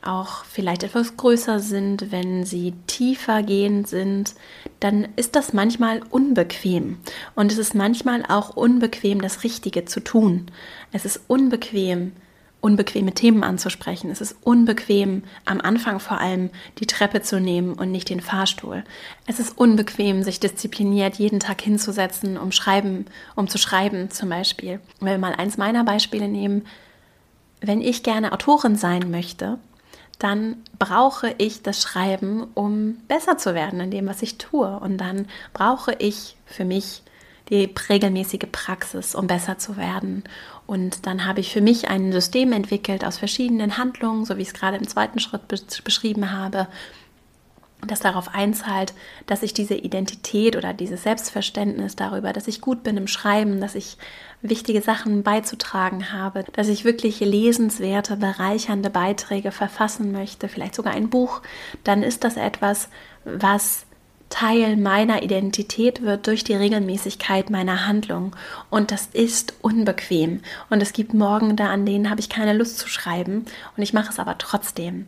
auch 0.01 0.43
vielleicht 0.43 0.83
etwas 0.83 1.15
größer 1.15 1.59
sind, 1.59 2.11
wenn 2.11 2.43
sie 2.43 2.73
tiefer 2.87 3.41
gehend 3.41 3.87
sind, 3.87 4.35
dann 4.79 5.07
ist 5.15 5.35
das 5.35 5.53
manchmal 5.53 6.01
unbequem. 6.09 6.97
Und 7.35 7.51
es 7.51 7.57
ist 7.57 7.73
manchmal 7.73 8.23
auch 8.27 8.55
unbequem, 8.55 9.21
das 9.21 9.43
Richtige 9.43 9.85
zu 9.85 10.01
tun. 10.01 10.47
Es 10.91 11.05
ist 11.05 11.21
unbequem, 11.27 12.11
unbequeme 12.63 13.11
Themen 13.11 13.43
anzusprechen. 13.43 14.09
Es 14.09 14.21
ist 14.21 14.37
unbequem, 14.41 15.23
am 15.43 15.59
Anfang 15.59 15.99
vor 15.99 16.19
allem 16.19 16.49
die 16.79 16.87
Treppe 16.87 17.21
zu 17.21 17.41
nehmen 17.41 17.73
und 17.73 17.91
nicht 17.91 18.09
den 18.09 18.21
Fahrstuhl. 18.21 18.85
Es 19.27 19.39
ist 19.39 19.57
unbequem, 19.57 20.23
sich 20.23 20.39
diszipliniert 20.39 21.15
jeden 21.15 21.41
Tag 21.41 21.61
hinzusetzen, 21.61 22.37
um 22.37 22.53
schreiben, 22.53 23.05
um 23.35 23.49
zu 23.49 23.57
schreiben 23.57 24.11
zum 24.11 24.29
Beispiel. 24.29 24.79
Wenn 25.01 25.09
wir 25.09 25.17
mal 25.17 25.35
eins 25.35 25.57
meiner 25.57 25.83
Beispiele 25.83 26.29
nehmen, 26.29 26.65
wenn 27.59 27.81
ich 27.81 28.01
gerne 28.01 28.31
Autorin 28.31 28.77
sein 28.77 29.11
möchte, 29.11 29.57
dann 30.17 30.55
brauche 30.79 31.35
ich 31.39 31.63
das 31.63 31.81
Schreiben, 31.81 32.47
um 32.53 32.95
besser 33.09 33.37
zu 33.37 33.53
werden 33.53 33.81
in 33.81 33.91
dem, 33.91 34.07
was 34.07 34.21
ich 34.21 34.37
tue. 34.37 34.79
Und 34.79 34.99
dann 34.99 35.27
brauche 35.51 35.93
ich 35.99 36.37
für 36.45 36.63
mich 36.63 37.03
die 37.49 37.73
regelmäßige 37.89 38.47
Praxis, 38.51 39.15
um 39.15 39.27
besser 39.27 39.57
zu 39.57 39.75
werden. 39.75 40.23
Und 40.65 41.05
dann 41.05 41.25
habe 41.25 41.39
ich 41.39 41.51
für 41.51 41.61
mich 41.61 41.89
ein 41.89 42.11
System 42.11 42.53
entwickelt 42.53 43.03
aus 43.03 43.17
verschiedenen 43.17 43.77
Handlungen, 43.77 44.25
so 44.25 44.37
wie 44.37 44.41
ich 44.41 44.49
es 44.49 44.53
gerade 44.53 44.77
im 44.77 44.87
zweiten 44.87 45.19
Schritt 45.19 45.47
beschrieben 45.83 46.31
habe, 46.31 46.67
das 47.87 47.99
darauf 47.99 48.33
einzahlt, 48.33 48.93
dass 49.25 49.43
ich 49.43 49.53
diese 49.53 49.75
Identität 49.75 50.55
oder 50.55 50.73
dieses 50.73 51.03
Selbstverständnis 51.03 51.95
darüber, 51.95 52.33
dass 52.33 52.47
ich 52.47 52.61
gut 52.61 52.83
bin 52.83 52.97
im 52.97 53.07
Schreiben, 53.07 53.59
dass 53.59 53.75
ich 53.75 53.97
wichtige 54.41 54.81
Sachen 54.81 55.23
beizutragen 55.23 56.11
habe, 56.11 56.45
dass 56.53 56.67
ich 56.67 56.85
wirklich 56.85 57.19
lesenswerte, 57.19 58.17
bereichernde 58.17 58.89
Beiträge 58.89 59.51
verfassen 59.51 60.11
möchte, 60.11 60.47
vielleicht 60.47 60.75
sogar 60.75 60.93
ein 60.93 61.09
Buch, 61.09 61.41
dann 61.83 62.03
ist 62.03 62.23
das 62.23 62.37
etwas, 62.37 62.89
was 63.25 63.85
Teil 64.33 64.77
meiner 64.77 65.21
Identität 65.21 66.01
wird 66.01 66.25
durch 66.25 66.43
die 66.43 66.55
Regelmäßigkeit 66.55 67.51
meiner 67.51 67.85
Handlung. 67.85 68.35
Und 68.71 68.89
das 68.89 69.05
ist 69.13 69.53
unbequem. 69.61 70.41
Und 70.71 70.81
es 70.81 70.91
gibt 70.91 71.13
Morgen 71.13 71.55
da, 71.55 71.69
an 71.69 71.85
denen 71.85 72.09
habe 72.09 72.19
ich 72.19 72.29
keine 72.29 72.53
Lust 72.53 72.79
zu 72.79 72.89
schreiben. 72.89 73.45
Und 73.77 73.83
ich 73.83 73.93
mache 73.93 74.09
es 74.09 74.17
aber 74.17 74.39
trotzdem. 74.39 75.07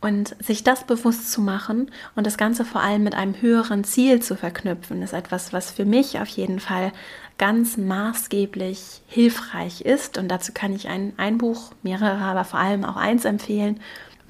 Und 0.00 0.34
sich 0.44 0.64
das 0.64 0.84
bewusst 0.84 1.30
zu 1.30 1.40
machen 1.40 1.92
und 2.16 2.26
das 2.26 2.36
Ganze 2.36 2.64
vor 2.64 2.80
allem 2.80 3.04
mit 3.04 3.14
einem 3.14 3.40
höheren 3.40 3.84
Ziel 3.84 4.20
zu 4.20 4.34
verknüpfen, 4.34 5.02
ist 5.02 5.12
etwas, 5.12 5.52
was 5.52 5.70
für 5.70 5.84
mich 5.84 6.18
auf 6.18 6.28
jeden 6.28 6.58
Fall 6.58 6.92
ganz 7.38 7.76
maßgeblich 7.76 9.02
hilfreich 9.06 9.82
ist. 9.82 10.18
Und 10.18 10.28
dazu 10.28 10.50
kann 10.52 10.74
ich 10.74 10.88
ein, 10.88 11.12
ein 11.16 11.38
Buch, 11.38 11.70
mehrere, 11.84 12.24
aber 12.24 12.42
vor 12.42 12.58
allem 12.58 12.84
auch 12.84 12.96
eins 12.96 13.24
empfehlen. 13.24 13.78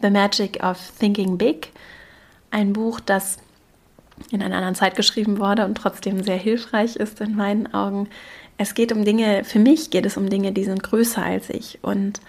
The 0.02 0.10
Magic 0.10 0.62
of 0.62 0.92
Thinking 0.98 1.38
Big. 1.38 1.72
Ein 2.50 2.74
Buch, 2.74 3.00
das 3.00 3.38
in 4.30 4.42
einer 4.42 4.56
anderen 4.56 4.74
Zeit 4.74 4.96
geschrieben 4.96 5.38
wurde 5.38 5.64
und 5.64 5.76
trotzdem 5.76 6.22
sehr 6.22 6.36
hilfreich 6.36 6.96
ist 6.96 7.20
in 7.20 7.36
meinen 7.36 7.72
Augen. 7.72 8.08
Es 8.56 8.74
geht 8.74 8.92
um 8.92 9.04
Dinge, 9.04 9.44
für 9.44 9.58
mich 9.58 9.90
geht 9.90 10.06
es 10.06 10.16
um 10.16 10.28
Dinge, 10.28 10.52
die 10.52 10.64
sind 10.64 10.82
größer 10.82 11.22
als 11.22 11.48
ich. 11.50 11.78
Und 11.82 12.20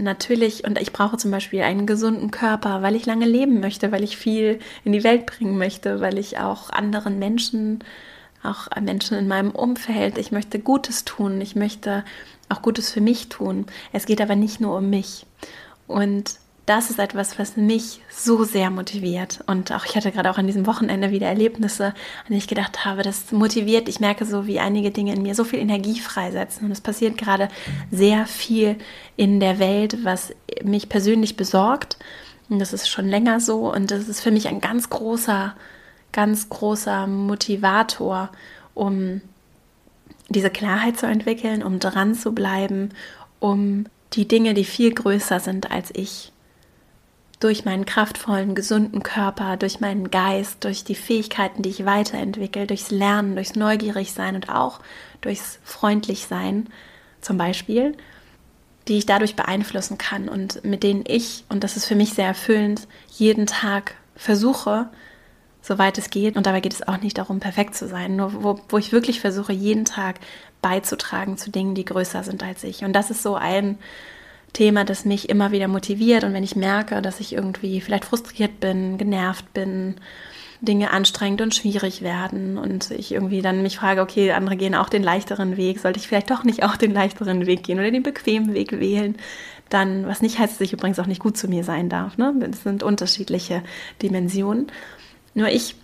natürlich, 0.00 0.64
und 0.64 0.80
ich 0.80 0.92
brauche 0.92 1.16
zum 1.16 1.30
Beispiel 1.30 1.62
einen 1.62 1.86
gesunden 1.86 2.30
Körper, 2.30 2.82
weil 2.82 2.94
ich 2.94 3.06
lange 3.06 3.26
leben 3.26 3.60
möchte, 3.60 3.90
weil 3.92 4.04
ich 4.04 4.16
viel 4.16 4.60
in 4.84 4.92
die 4.92 5.04
Welt 5.04 5.26
bringen 5.26 5.58
möchte, 5.58 6.00
weil 6.00 6.18
ich 6.18 6.38
auch 6.38 6.70
anderen 6.70 7.18
Menschen, 7.18 7.84
auch 8.42 8.68
Menschen 8.80 9.18
in 9.18 9.28
meinem 9.28 9.50
Umfeld, 9.50 10.16
ich 10.18 10.30
möchte 10.30 10.60
Gutes 10.60 11.04
tun, 11.04 11.40
ich 11.40 11.56
möchte 11.56 12.04
auch 12.48 12.62
Gutes 12.62 12.90
für 12.90 13.00
mich 13.00 13.28
tun. 13.28 13.66
Es 13.92 14.06
geht 14.06 14.20
aber 14.20 14.36
nicht 14.36 14.60
nur 14.60 14.78
um 14.78 14.88
mich. 14.88 15.26
Und 15.86 16.38
das 16.68 16.90
ist 16.90 16.98
etwas, 16.98 17.38
was 17.38 17.56
mich 17.56 18.00
so 18.10 18.44
sehr 18.44 18.70
motiviert. 18.70 19.40
Und 19.46 19.72
auch 19.72 19.84
ich 19.86 19.96
hatte 19.96 20.12
gerade 20.12 20.30
auch 20.30 20.38
an 20.38 20.46
diesem 20.46 20.66
Wochenende 20.66 21.10
wieder 21.10 21.26
Erlebnisse, 21.26 21.86
an 21.86 21.94
denen 22.28 22.38
ich 22.38 22.48
gedacht 22.48 22.84
habe, 22.84 23.02
das 23.02 23.32
motiviert. 23.32 23.88
Ich 23.88 24.00
merke 24.00 24.26
so, 24.26 24.46
wie 24.46 24.60
einige 24.60 24.90
Dinge 24.90 25.14
in 25.14 25.22
mir 25.22 25.34
so 25.34 25.44
viel 25.44 25.60
Energie 25.60 25.98
freisetzen. 25.98 26.66
Und 26.66 26.72
es 26.72 26.80
passiert 26.80 27.16
gerade 27.16 27.48
sehr 27.90 28.26
viel 28.26 28.76
in 29.16 29.40
der 29.40 29.58
Welt, 29.58 30.04
was 30.04 30.34
mich 30.62 30.88
persönlich 30.88 31.36
besorgt. 31.36 31.96
Und 32.50 32.58
das 32.58 32.72
ist 32.72 32.88
schon 32.88 33.08
länger 33.08 33.40
so. 33.40 33.72
Und 33.72 33.90
das 33.90 34.08
ist 34.08 34.20
für 34.20 34.30
mich 34.30 34.48
ein 34.48 34.60
ganz 34.60 34.90
großer, 34.90 35.54
ganz 36.12 36.48
großer 36.48 37.06
Motivator, 37.06 38.30
um 38.74 39.22
diese 40.28 40.50
Klarheit 40.50 40.98
zu 40.98 41.06
entwickeln, 41.06 41.62
um 41.62 41.78
dran 41.78 42.14
zu 42.14 42.32
bleiben, 42.32 42.90
um 43.40 43.86
die 44.12 44.28
Dinge, 44.28 44.54
die 44.54 44.64
viel 44.64 44.92
größer 44.92 45.40
sind 45.40 45.70
als 45.70 45.90
ich, 45.94 46.32
durch 47.40 47.64
meinen 47.64 47.86
kraftvollen, 47.86 48.54
gesunden 48.54 49.02
Körper, 49.02 49.56
durch 49.56 49.80
meinen 49.80 50.10
Geist, 50.10 50.64
durch 50.64 50.84
die 50.84 50.94
Fähigkeiten, 50.94 51.62
die 51.62 51.68
ich 51.68 51.84
weiterentwickle, 51.84 52.66
durchs 52.66 52.90
Lernen, 52.90 53.36
durchs 53.36 53.54
Neugierigsein 53.54 54.34
und 54.34 54.48
auch 54.48 54.80
durchs 55.20 55.58
Freundlichsein 55.62 56.68
zum 57.20 57.38
Beispiel, 57.38 57.96
die 58.88 58.98
ich 58.98 59.06
dadurch 59.06 59.36
beeinflussen 59.36 59.98
kann 59.98 60.28
und 60.28 60.64
mit 60.64 60.82
denen 60.82 61.04
ich, 61.06 61.44
und 61.48 61.62
das 61.62 61.76
ist 61.76 61.86
für 61.86 61.94
mich 61.94 62.14
sehr 62.14 62.26
erfüllend, 62.26 62.88
jeden 63.08 63.46
Tag 63.46 63.94
versuche, 64.16 64.88
soweit 65.62 65.98
es 65.98 66.10
geht, 66.10 66.36
und 66.36 66.46
dabei 66.46 66.60
geht 66.60 66.72
es 66.72 66.86
auch 66.86 67.00
nicht 67.00 67.18
darum, 67.18 67.40
perfekt 67.40 67.74
zu 67.74 67.86
sein, 67.86 68.16
nur 68.16 68.42
wo, 68.42 68.60
wo 68.68 68.78
ich 68.78 68.90
wirklich 68.90 69.20
versuche, 69.20 69.52
jeden 69.52 69.84
Tag 69.84 70.16
beizutragen 70.62 71.36
zu 71.36 71.50
Dingen, 71.50 71.74
die 71.74 71.84
größer 71.84 72.24
sind 72.24 72.42
als 72.42 72.64
ich. 72.64 72.84
Und 72.84 72.94
das 72.94 73.10
ist 73.10 73.22
so 73.22 73.36
ein 73.36 73.78
Thema, 74.52 74.84
das 74.84 75.04
mich 75.04 75.28
immer 75.28 75.52
wieder 75.52 75.68
motiviert. 75.68 76.24
Und 76.24 76.32
wenn 76.32 76.44
ich 76.44 76.56
merke, 76.56 77.02
dass 77.02 77.20
ich 77.20 77.32
irgendwie 77.32 77.80
vielleicht 77.80 78.04
frustriert 78.04 78.60
bin, 78.60 78.98
genervt 78.98 79.52
bin, 79.52 79.96
Dinge 80.60 80.90
anstrengend 80.90 81.40
und 81.40 81.54
schwierig 81.54 82.02
werden 82.02 82.58
und 82.58 82.90
ich 82.90 83.12
irgendwie 83.12 83.42
dann 83.42 83.62
mich 83.62 83.78
frage, 83.78 84.00
okay, 84.00 84.32
andere 84.32 84.56
gehen 84.56 84.74
auch 84.74 84.88
den 84.88 85.04
leichteren 85.04 85.56
Weg, 85.56 85.78
sollte 85.78 86.00
ich 86.00 86.08
vielleicht 86.08 86.30
doch 86.30 86.42
nicht 86.42 86.64
auch 86.64 86.76
den 86.76 86.92
leichteren 86.92 87.46
Weg 87.46 87.62
gehen 87.62 87.78
oder 87.78 87.90
den 87.90 88.02
bequemen 88.02 88.54
Weg 88.54 88.72
wählen, 88.72 89.16
dann, 89.68 90.06
was 90.06 90.20
nicht 90.20 90.38
heißt, 90.38 90.54
dass 90.54 90.60
ich 90.60 90.72
übrigens 90.72 90.98
auch 90.98 91.06
nicht 91.06 91.20
gut 91.20 91.36
zu 91.36 91.46
mir 91.46 91.62
sein 91.62 91.88
darf. 91.88 92.18
Ne? 92.18 92.34
Das 92.40 92.62
sind 92.62 92.82
unterschiedliche 92.82 93.62
Dimensionen. 94.02 94.66
Nur 95.34 95.48
ich 95.48 95.76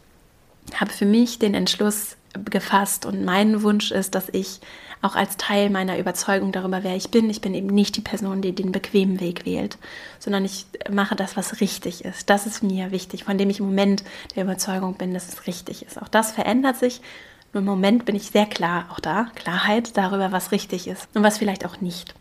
habe 0.74 0.90
für 0.90 1.06
mich 1.06 1.38
den 1.38 1.54
Entschluss 1.54 2.16
gefasst 2.50 3.06
und 3.06 3.24
mein 3.24 3.62
Wunsch 3.62 3.90
ist, 3.90 4.14
dass 4.14 4.28
ich 4.30 4.60
auch 5.02 5.16
als 5.16 5.36
Teil 5.36 5.68
meiner 5.70 5.98
Überzeugung 5.98 6.50
darüber, 6.50 6.82
wer 6.82 6.96
ich 6.96 7.10
bin. 7.10 7.28
Ich 7.28 7.40
bin 7.40 7.54
eben 7.54 7.66
nicht 7.66 7.96
die 7.96 8.00
Person, 8.00 8.40
die 8.40 8.54
den 8.54 8.72
bequemen 8.72 9.20
Weg 9.20 9.44
wählt, 9.44 9.76
sondern 10.18 10.44
ich 10.44 10.66
mache 10.90 11.14
das, 11.14 11.36
was 11.36 11.60
richtig 11.60 12.04
ist. 12.04 12.30
Das 12.30 12.46
ist 12.46 12.62
mir 12.62 12.90
wichtig, 12.90 13.24
von 13.24 13.36
dem 13.36 13.50
ich 13.50 13.60
im 13.60 13.66
Moment 13.66 14.02
der 14.34 14.44
Überzeugung 14.44 14.94
bin, 14.94 15.12
dass 15.12 15.28
es 15.28 15.46
richtig 15.46 15.84
ist. 15.84 16.00
Auch 16.00 16.08
das 16.08 16.32
verändert 16.32 16.76
sich. 16.76 17.02
Nur 17.52 17.60
im 17.60 17.66
Moment 17.66 18.04
bin 18.04 18.16
ich 18.16 18.28
sehr 18.28 18.46
klar, 18.46 18.86
auch 18.90 18.98
da, 18.98 19.28
Klarheit 19.34 19.96
darüber, 19.96 20.32
was 20.32 20.50
richtig 20.50 20.88
ist 20.88 21.08
und 21.14 21.22
was 21.22 21.38
vielleicht 21.38 21.64
auch 21.66 21.80
nicht. 21.80 22.14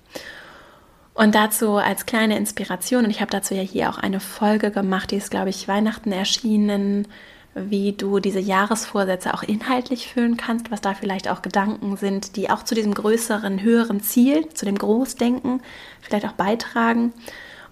Und 1.13 1.35
dazu 1.35 1.77
als 1.77 2.05
kleine 2.05 2.37
Inspiration, 2.37 3.05
und 3.05 3.11
ich 3.11 3.21
habe 3.21 3.31
dazu 3.31 3.53
ja 3.53 3.61
hier 3.61 3.89
auch 3.89 3.97
eine 3.97 4.19
Folge 4.19 4.71
gemacht, 4.71 5.11
die 5.11 5.15
ist, 5.15 5.31
glaube 5.31 5.49
ich, 5.49 5.67
Weihnachten 5.67 6.11
erschienen, 6.11 7.07
wie 7.55 7.93
du 7.93 8.19
diese 8.19 8.39
Jahresvorsätze 8.39 9.33
auch 9.33 9.43
inhaltlich 9.43 10.11
füllen 10.11 10.37
kannst, 10.37 10.71
was 10.71 10.81
da 10.81 10.93
vielleicht 10.93 11.29
auch 11.29 11.41
Gedanken 11.41 11.97
sind, 11.97 12.35
die 12.35 12.49
auch 12.49 12.63
zu 12.63 12.73
diesem 12.73 12.93
größeren, 12.93 13.61
höheren 13.61 14.01
Ziel, 14.01 14.49
zu 14.49 14.65
dem 14.65 14.77
Großdenken 14.77 15.61
vielleicht 16.01 16.25
auch 16.25 16.33
beitragen. 16.33 17.13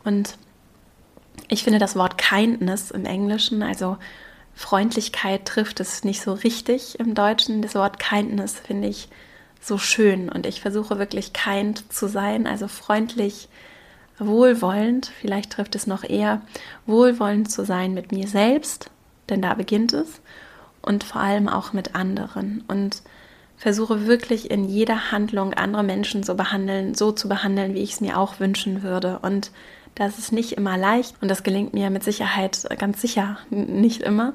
Und 0.03 0.37
ich 1.47 1.63
finde 1.63 1.79
das 1.79 1.95
Wort 1.95 2.17
Kindness 2.17 2.91
im 2.91 3.05
Englischen, 3.05 3.63
also 3.63 3.97
Freundlichkeit 4.53 5.45
trifft 5.45 5.79
es 5.79 6.03
nicht 6.03 6.21
so 6.21 6.33
richtig 6.33 6.99
im 6.99 7.15
Deutschen. 7.15 7.61
Das 7.61 7.73
Wort 7.73 7.97
Kindness 7.99 8.59
finde 8.59 8.87
ich 8.87 9.09
so 9.59 9.77
schön 9.77 10.29
und 10.29 10.45
ich 10.45 10.61
versuche 10.61 10.99
wirklich 10.99 11.33
kind 11.33 11.91
zu 11.91 12.07
sein, 12.07 12.45
also 12.45 12.67
freundlich, 12.67 13.47
wohlwollend, 14.19 15.11
vielleicht 15.19 15.51
trifft 15.51 15.73
es 15.73 15.87
noch 15.87 16.03
eher, 16.03 16.41
wohlwollend 16.85 17.49
zu 17.49 17.65
sein 17.65 17.93
mit 17.93 18.11
mir 18.11 18.27
selbst 18.27 18.91
denn 19.31 19.41
da 19.41 19.53
beginnt 19.53 19.93
es? 19.93 20.21
Und 20.81 21.03
vor 21.03 21.21
allem 21.21 21.47
auch 21.47 21.73
mit 21.73 21.95
anderen. 21.95 22.63
Und 22.67 23.01
versuche 23.61 24.07
wirklich 24.07 24.49
in 24.49 24.67
jeder 24.67 25.11
Handlung 25.11 25.53
andere 25.53 25.83
Menschen 25.83 26.23
so 26.23 26.33
behandeln, 26.33 26.95
so 26.95 27.11
zu 27.11 27.29
behandeln, 27.29 27.75
wie 27.75 27.81
ich 27.81 27.93
es 27.93 28.01
mir 28.01 28.17
auch 28.17 28.39
wünschen 28.39 28.81
würde. 28.81 29.19
Und 29.21 29.51
das 29.93 30.17
ist 30.17 30.31
nicht 30.31 30.53
immer 30.53 30.77
leicht. 30.77 31.15
Und 31.21 31.29
das 31.29 31.43
gelingt 31.43 31.73
mir 31.73 31.91
mit 31.91 32.03
Sicherheit 32.03 32.67
ganz 32.79 33.01
sicher 33.01 33.37
nicht 33.49 34.01
immer. 34.01 34.33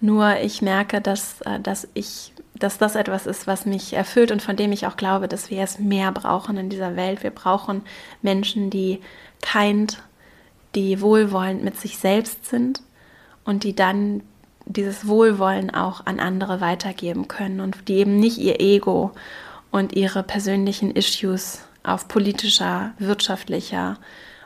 Nur 0.00 0.36
ich 0.36 0.62
merke, 0.62 1.00
dass, 1.00 1.40
äh, 1.40 1.58
dass 1.58 1.88
ich, 1.94 2.32
dass 2.54 2.78
das 2.78 2.94
etwas 2.94 3.26
ist, 3.26 3.48
was 3.48 3.66
mich 3.66 3.94
erfüllt 3.94 4.30
und 4.30 4.40
von 4.40 4.54
dem 4.54 4.70
ich 4.70 4.86
auch 4.86 4.96
glaube, 4.96 5.26
dass 5.26 5.50
wir 5.50 5.62
es 5.62 5.80
mehr 5.80 6.12
brauchen 6.12 6.56
in 6.56 6.68
dieser 6.68 6.94
Welt. 6.94 7.24
Wir 7.24 7.30
brauchen 7.30 7.82
Menschen, 8.22 8.70
die 8.70 9.00
kind, 9.40 10.00
die 10.76 11.00
wohlwollend 11.00 11.64
mit 11.64 11.76
sich 11.76 11.98
selbst 11.98 12.46
sind 12.46 12.82
und 13.44 13.64
die 13.64 13.74
dann 13.74 14.22
dieses 14.66 15.06
Wohlwollen 15.06 15.70
auch 15.70 16.06
an 16.06 16.20
andere 16.20 16.60
weitergeben 16.60 17.28
können 17.28 17.60
und 17.60 17.88
die 17.88 17.96
eben 17.96 18.16
nicht 18.16 18.38
ihr 18.38 18.60
Ego 18.60 19.12
und 19.70 19.94
ihre 19.94 20.22
persönlichen 20.22 20.90
Issues 20.90 21.60
auf 21.82 22.08
politischer, 22.08 22.92
wirtschaftlicher, 22.98 23.98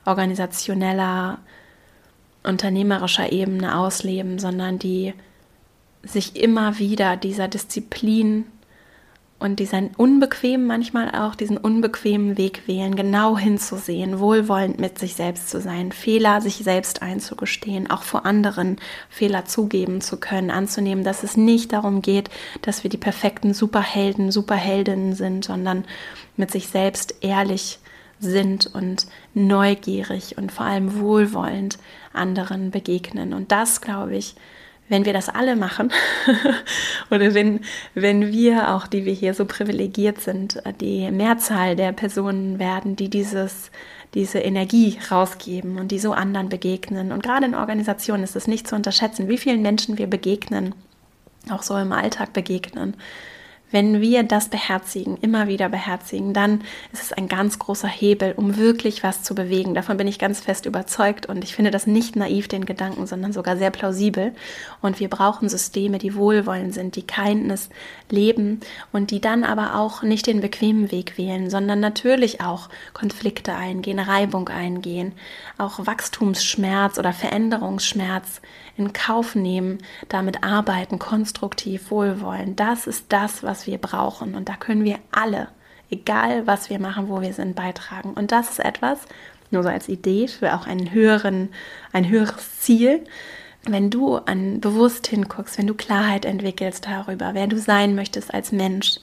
organisationeller, 0.04 1.38
unternehmerischer 2.42 3.30
Ebene 3.30 3.76
ausleben, 3.76 4.38
sondern 4.38 4.78
die 4.78 5.14
sich 6.02 6.37
immer 6.37 6.78
wieder 6.78 7.16
dieser 7.16 7.48
Disziplin 7.48 8.46
und 9.38 9.61
diesen 9.61 9.90
unbequemen, 9.96 10.66
manchmal 10.66 11.11
auch 11.12 11.37
diesen 11.37 11.57
unbequemen 11.57 12.37
Weg 12.37 12.66
wählen, 12.66 12.96
genau 12.96 13.38
hinzusehen, 13.38 14.18
wohlwollend 14.18 14.81
mit 14.81 14.98
sich 14.98 15.14
selbst 15.14 15.48
zu 15.48 15.61
sein, 15.61 15.92
Fehler 15.92 16.40
sich 16.40 16.57
selbst 16.57 17.03
einzugestehen, 17.03 17.88
auch 17.88 18.03
vor 18.03 18.27
anderen 18.27 18.79
Fehler 19.09 19.44
zugeben 19.44 20.01
zu 20.01 20.18
können, 20.18 20.51
anzunehmen, 20.51 21.05
dass 21.05 21.22
es 21.22 21.37
nicht 21.37 21.72
darum 21.72 22.03
geht, 22.03 22.31
dass 22.62 22.83
wir 22.83 22.90
die 22.90 22.96
perfekten 22.96 23.55
Superhelden, 23.55 24.33
Superheldinnen 24.33 25.14
sind, 25.14 25.44
sondern 25.44 25.85
mit 26.37 26.51
sich 26.51 26.66
selbst 26.66 27.14
ehrlich 27.20 27.79
sind 28.20 28.66
und 28.66 29.07
neugierig 29.35 30.37
und 30.37 30.51
vor 30.51 30.66
allem 30.66 30.98
wohlwollend 30.98 31.79
anderen 32.12 32.72
begegnen. 32.72 33.33
Und 33.33 33.53
das, 33.53 33.81
glaube 33.81 34.16
ich, 34.16 34.35
wenn 34.88 35.05
wir 35.05 35.12
das 35.12 35.29
alle 35.29 35.57
machen 35.57 35.92
oder 37.11 37.35
wenn, 37.35 37.61
wenn 37.94 38.33
wir 38.33 38.74
auch, 38.74 38.87
die 38.87 39.05
wir 39.05 39.12
hier 39.12 39.35
so 39.35 39.44
privilegiert 39.44 40.20
sind, 40.20 40.62
die 40.81 41.11
Mehrzahl 41.11 41.77
der 41.77 41.92
Personen 41.92 42.59
werden, 42.59 42.96
die 42.96 43.09
dieses, 43.09 43.70
diese 44.14 44.38
Energie 44.38 44.98
rausgeben 45.11 45.79
und 45.79 45.92
die 45.92 45.98
so 45.98 46.12
anderen 46.12 46.48
begegnen. 46.48 47.12
Und 47.12 47.22
gerade 47.22 47.46
in 47.46 47.55
Organisationen 47.55 48.24
ist 48.24 48.37
es 48.37 48.46
nicht 48.46 48.66
zu 48.66 48.77
unterschätzen, 48.77 49.29
wie 49.29 49.38
vielen 49.38 49.62
Menschen 49.62 49.98
wir 49.98 50.07
begegnen, 50.07 50.74
auch 51.51 51.62
so 51.62 51.77
im 51.77 51.92
Alltag 51.92 52.33
begegnen 52.33 52.94
wenn 53.70 54.00
wir 54.00 54.22
das 54.22 54.48
beherzigen, 54.48 55.18
immer 55.20 55.48
wieder 55.48 55.68
beherzigen, 55.68 56.33
dann 56.33 56.62
ist 56.92 57.02
es 57.02 57.12
ein 57.12 57.28
ganz 57.28 57.59
großer 57.59 57.88
Hebel, 57.88 58.33
um 58.37 58.57
wirklich 58.57 59.02
was 59.02 59.22
zu 59.22 59.35
bewegen. 59.35 59.74
Davon 59.74 59.96
bin 59.96 60.09
ich 60.09 60.18
ganz 60.18 60.40
fest 60.40 60.66
überzeugt 60.66 61.26
und 61.26 61.44
ich 61.44 61.54
finde 61.54 61.70
das 61.70 61.87
nicht 61.87 62.16
naiv, 62.16 62.48
den 62.48 62.64
Gedanken, 62.64 63.07
sondern 63.07 63.33
sogar 63.33 63.57
sehr 63.57 63.70
plausibel. 63.70 64.33
Und 64.81 65.00
wir 65.00 65.09
brauchen 65.09 65.48
Systeme, 65.48 65.98
die 65.98 66.14
wohlwollend 66.14 66.74
sind, 66.74 66.96
die 66.96 67.07
Kindness 67.07 67.68
leben 68.11 68.61
und 68.92 69.11
die 69.11 69.20
dann 69.20 69.44
aber 69.44 69.74
auch 69.74 70.02
nicht 70.02 70.26
den 70.26 70.40
bequemen 70.40 70.90
Weg 70.90 71.18
wählen, 71.18 71.50
sondern 71.50 71.81
natürlich 71.81 72.40
auch 72.40 72.68
Konflikte 72.94 73.54
eingehen, 73.54 73.98
Reibung 73.98 74.48
eingehen, 74.48 75.12
auch 75.59 75.87
Wachstumsschmerz 75.87 76.98
oder 76.98 77.12
Veränderungsschmerz 77.12 78.40
in 78.78 78.92
Kauf 78.92 79.35
nehmen, 79.35 79.78
damit 80.09 80.44
arbeiten, 80.44 80.98
konstruktiv, 80.98 81.90
wohlwollend. 81.90 82.61
Das 82.61 82.87
ist 82.87 83.07
das, 83.09 83.42
was 83.42 83.58
wir 83.66 83.79
brauchen. 83.79 84.35
Und 84.35 84.49
da 84.49 84.57
können 84.57 84.85
wir 84.85 84.99
alle, 85.11 85.49
egal 85.90 86.47
was 86.47 86.71
wir 86.71 86.79
machen, 86.79 87.09
wo 87.09 87.21
wir 87.21 87.33
sind, 87.33 87.57
beitragen. 87.57 88.12
Und 88.14 88.33
das 88.33 88.51
ist 88.51 88.61
etwas, 88.61 89.01
nur 89.51 89.62
so 89.62 89.68
als 89.68 89.88
Idee 89.88 90.29
für 90.29 90.55
auch 90.55 90.66
einen 90.66 90.92
höheren, 90.92 91.51
ein 91.92 92.09
höheres 92.09 92.61
Ziel. 92.61 93.05
Wenn 93.64 93.90
du 93.90 94.16
an 94.16 94.61
bewusst 94.61 95.07
hinguckst, 95.07 95.59
wenn 95.59 95.66
du 95.66 95.75
Klarheit 95.75 96.25
entwickelst 96.25 96.87
darüber, 96.87 97.35
wer 97.35 97.47
du 97.47 97.59
sein 97.59 97.94
möchtest 97.94 98.33
als 98.33 98.53
Mensch, 98.53 99.01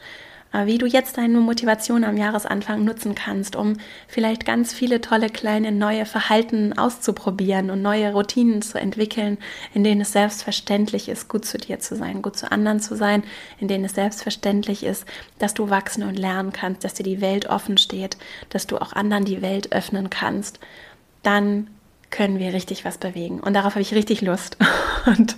wie 0.66 0.78
du 0.78 0.86
jetzt 0.86 1.18
deine 1.18 1.40
Motivation 1.40 2.04
am 2.04 2.18
Jahresanfang 2.18 2.84
nutzen 2.84 3.16
kannst, 3.16 3.56
um 3.56 3.74
vielleicht 4.08 4.46
ganz 4.46 4.74
viele 4.74 5.02
tolle 5.02 5.30
kleine 5.30 5.72
neue 5.72 6.06
Verhalten 6.06 6.78
auszuprobieren 6.78 7.70
und 7.70 7.82
neue 7.82 8.12
Routinen 8.14 8.62
zu 8.62 8.80
entwickeln, 8.80 9.38
in 9.74 9.84
denen 9.84 10.02
es 10.02 10.14
selbstverständlich 10.14 11.10
ist, 11.10 11.28
gut 11.28 11.46
zu 11.46 11.58
dir 11.58 11.80
zu 11.80 11.96
sein, 11.96 12.22
gut 12.22 12.38
zu 12.38 12.52
anderen 12.52 12.80
zu 12.80 12.96
sein, 12.96 13.24
in 13.60 13.68
denen 13.68 13.86
es 13.86 13.94
selbstverständlich 13.94 14.84
ist, 14.84 15.06
dass 15.40 15.54
du 15.54 15.70
wachsen 15.70 16.04
und 16.04 16.18
lernen 16.18 16.54
kannst, 16.54 16.84
dass 16.84 16.94
dir 16.94 17.04
die 17.04 17.22
Welt 17.22 17.48
offen 17.48 17.78
steht, 17.78 18.18
dass 18.50 18.68
du 18.68 18.78
auch 18.78 18.94
anderen 18.94 19.26
die 19.26 19.42
Welt 19.42 19.74
öffnen 19.74 20.10
kannst, 20.10 20.60
dann 21.24 21.68
können 22.12 22.40
wir 22.40 22.54
richtig 22.54 22.86
was 22.86 22.98
bewegen. 22.98 23.40
Und 23.42 23.54
darauf 23.54 23.74
habe 23.74 23.82
ich 23.82 23.94
richtig 23.94 24.22
Lust. 24.22 24.58
Und 25.06 25.36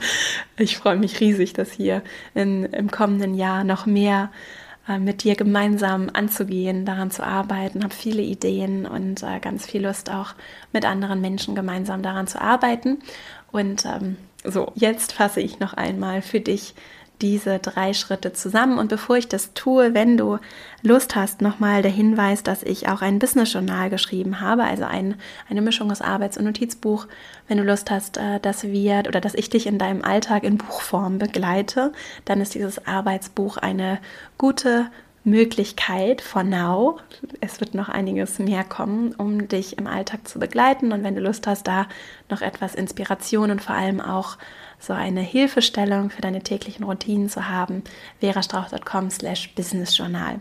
ich 0.57 0.77
freue 0.77 0.97
mich 0.97 1.19
riesig, 1.19 1.53
dass 1.53 1.71
hier 1.71 2.03
in, 2.35 2.65
im 2.65 2.91
kommenden 2.91 3.33
Jahr 3.33 3.63
noch 3.63 3.85
mehr 3.85 4.29
äh, 4.31 4.66
mit 4.99 5.23
dir 5.23 5.35
gemeinsam 5.35 6.09
anzugehen, 6.13 6.85
daran 6.85 7.11
zu 7.11 7.23
arbeiten, 7.23 7.83
habe 7.83 7.93
viele 7.93 8.21
Ideen 8.21 8.85
und 8.85 9.23
äh, 9.23 9.39
ganz 9.39 9.65
viel 9.65 9.85
Lust 9.85 10.09
auch 10.09 10.33
mit 10.71 10.85
anderen 10.85 11.19
Menschen 11.19 11.55
gemeinsam 11.55 12.01
daran 12.01 12.27
zu 12.27 12.41
arbeiten. 12.41 12.99
Und 13.51 13.85
ähm, 13.85 14.17
so, 14.43 14.71
jetzt 14.75 15.11
fasse 15.11 15.41
ich 15.41 15.59
noch 15.59 15.73
einmal 15.73 16.21
für 16.21 16.39
dich 16.39 16.73
diese 17.21 17.59
drei 17.59 17.93
Schritte 17.93 18.33
zusammen. 18.33 18.77
Und 18.77 18.89
bevor 18.89 19.17
ich 19.17 19.27
das 19.27 19.53
tue, 19.53 19.93
wenn 19.93 20.17
du 20.17 20.37
Lust 20.81 21.15
hast, 21.15 21.41
nochmal 21.41 21.81
der 21.81 21.91
Hinweis, 21.91 22.43
dass 22.43 22.63
ich 22.63 22.87
auch 22.89 23.01
ein 23.01 23.19
Business-Journal 23.19 23.89
geschrieben 23.89 24.41
habe, 24.41 24.63
also 24.63 24.83
ein, 24.83 25.15
eine 25.49 25.61
Mischung 25.61 25.91
aus 25.91 26.01
Arbeits- 26.01 26.37
und 26.37 26.45
Notizbuch. 26.45 27.07
Wenn 27.47 27.57
du 27.57 27.63
Lust 27.63 27.89
hast, 27.89 28.17
äh, 28.17 28.39
dass 28.39 28.63
wir 28.63 29.03
oder 29.07 29.21
dass 29.21 29.33
ich 29.33 29.49
dich 29.49 29.67
in 29.67 29.79
deinem 29.79 30.03
Alltag 30.03 30.43
in 30.43 30.57
Buchform 30.57 31.17
begleite, 31.17 31.91
dann 32.25 32.41
ist 32.41 32.53
dieses 32.53 32.85
Arbeitsbuch 32.85 33.57
eine 33.57 33.99
gute 34.37 34.87
Möglichkeit 35.27 36.21
for 36.21 36.43
now. 36.43 36.99
Es 37.41 37.59
wird 37.59 37.75
noch 37.75 37.89
einiges 37.89 38.39
mehr 38.39 38.63
kommen, 38.63 39.13
um 39.13 39.49
dich 39.49 39.77
im 39.77 39.85
Alltag 39.85 40.25
zu 40.25 40.39
begleiten. 40.39 40.93
Und 40.93 41.03
wenn 41.03 41.15
du 41.15 41.21
Lust 41.21 41.47
hast, 41.47 41.67
da 41.67 41.87
noch 42.29 42.41
etwas 42.41 42.75
Inspiration 42.75 43.51
und 43.51 43.61
vor 43.61 43.75
allem 43.75 43.99
auch 43.99 44.37
so 44.79 44.93
eine 44.93 45.21
Hilfestellung 45.21 46.09
für 46.09 46.21
deine 46.21 46.41
täglichen 46.41 46.85
Routinen 46.85 47.29
zu 47.29 47.49
haben, 47.49 47.83
verastrauch.com 48.19 49.09
slash 49.09 49.53
businessjournal. 49.55 50.39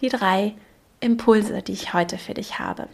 Die 0.00 0.08
drei 0.08 0.54
Impulse, 1.00 1.62
die 1.62 1.72
ich 1.72 1.94
heute 1.94 2.18
für 2.18 2.34
dich 2.34 2.58
habe. 2.58 2.88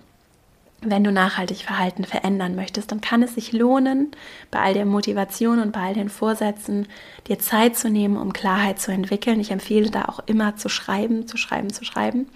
Wenn 0.82 1.02
du 1.02 1.10
nachhaltig 1.10 1.64
Verhalten 1.64 2.04
verändern 2.04 2.54
möchtest, 2.54 2.92
dann 2.92 3.00
kann 3.00 3.22
es 3.22 3.34
sich 3.34 3.52
lohnen, 3.52 4.12
bei 4.50 4.60
all 4.60 4.74
der 4.74 4.84
Motivation 4.84 5.58
und 5.58 5.72
bei 5.72 5.80
all 5.80 5.94
den 5.94 6.10
Vorsätzen 6.10 6.86
dir 7.26 7.38
Zeit 7.38 7.76
zu 7.76 7.88
nehmen, 7.88 8.16
um 8.16 8.32
Klarheit 8.32 8.78
zu 8.78 8.92
entwickeln. 8.92 9.40
Ich 9.40 9.50
empfehle 9.50 9.90
da 9.90 10.04
auch 10.04 10.20
immer 10.26 10.56
zu 10.56 10.68
schreiben, 10.68 11.26
zu 11.26 11.38
schreiben, 11.38 11.72
zu 11.72 11.84
schreiben. 11.84 12.28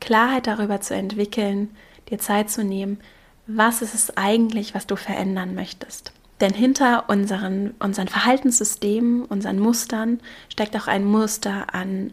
Klarheit 0.00 0.46
darüber 0.46 0.80
zu 0.80 0.94
entwickeln, 0.94 1.74
dir 2.10 2.18
Zeit 2.18 2.50
zu 2.50 2.62
nehmen, 2.62 3.00
was 3.46 3.80
ist 3.80 3.94
es 3.94 4.16
eigentlich, 4.16 4.74
was 4.74 4.86
du 4.86 4.96
verändern 4.96 5.54
möchtest. 5.54 6.12
Denn 6.40 6.52
hinter 6.52 7.08
unseren, 7.08 7.74
unseren 7.78 8.08
Verhaltenssystemen, 8.08 9.24
unseren 9.24 9.58
Mustern 9.58 10.20
steckt 10.50 10.76
auch 10.76 10.86
ein 10.86 11.04
Muster 11.04 11.74
an 11.74 12.12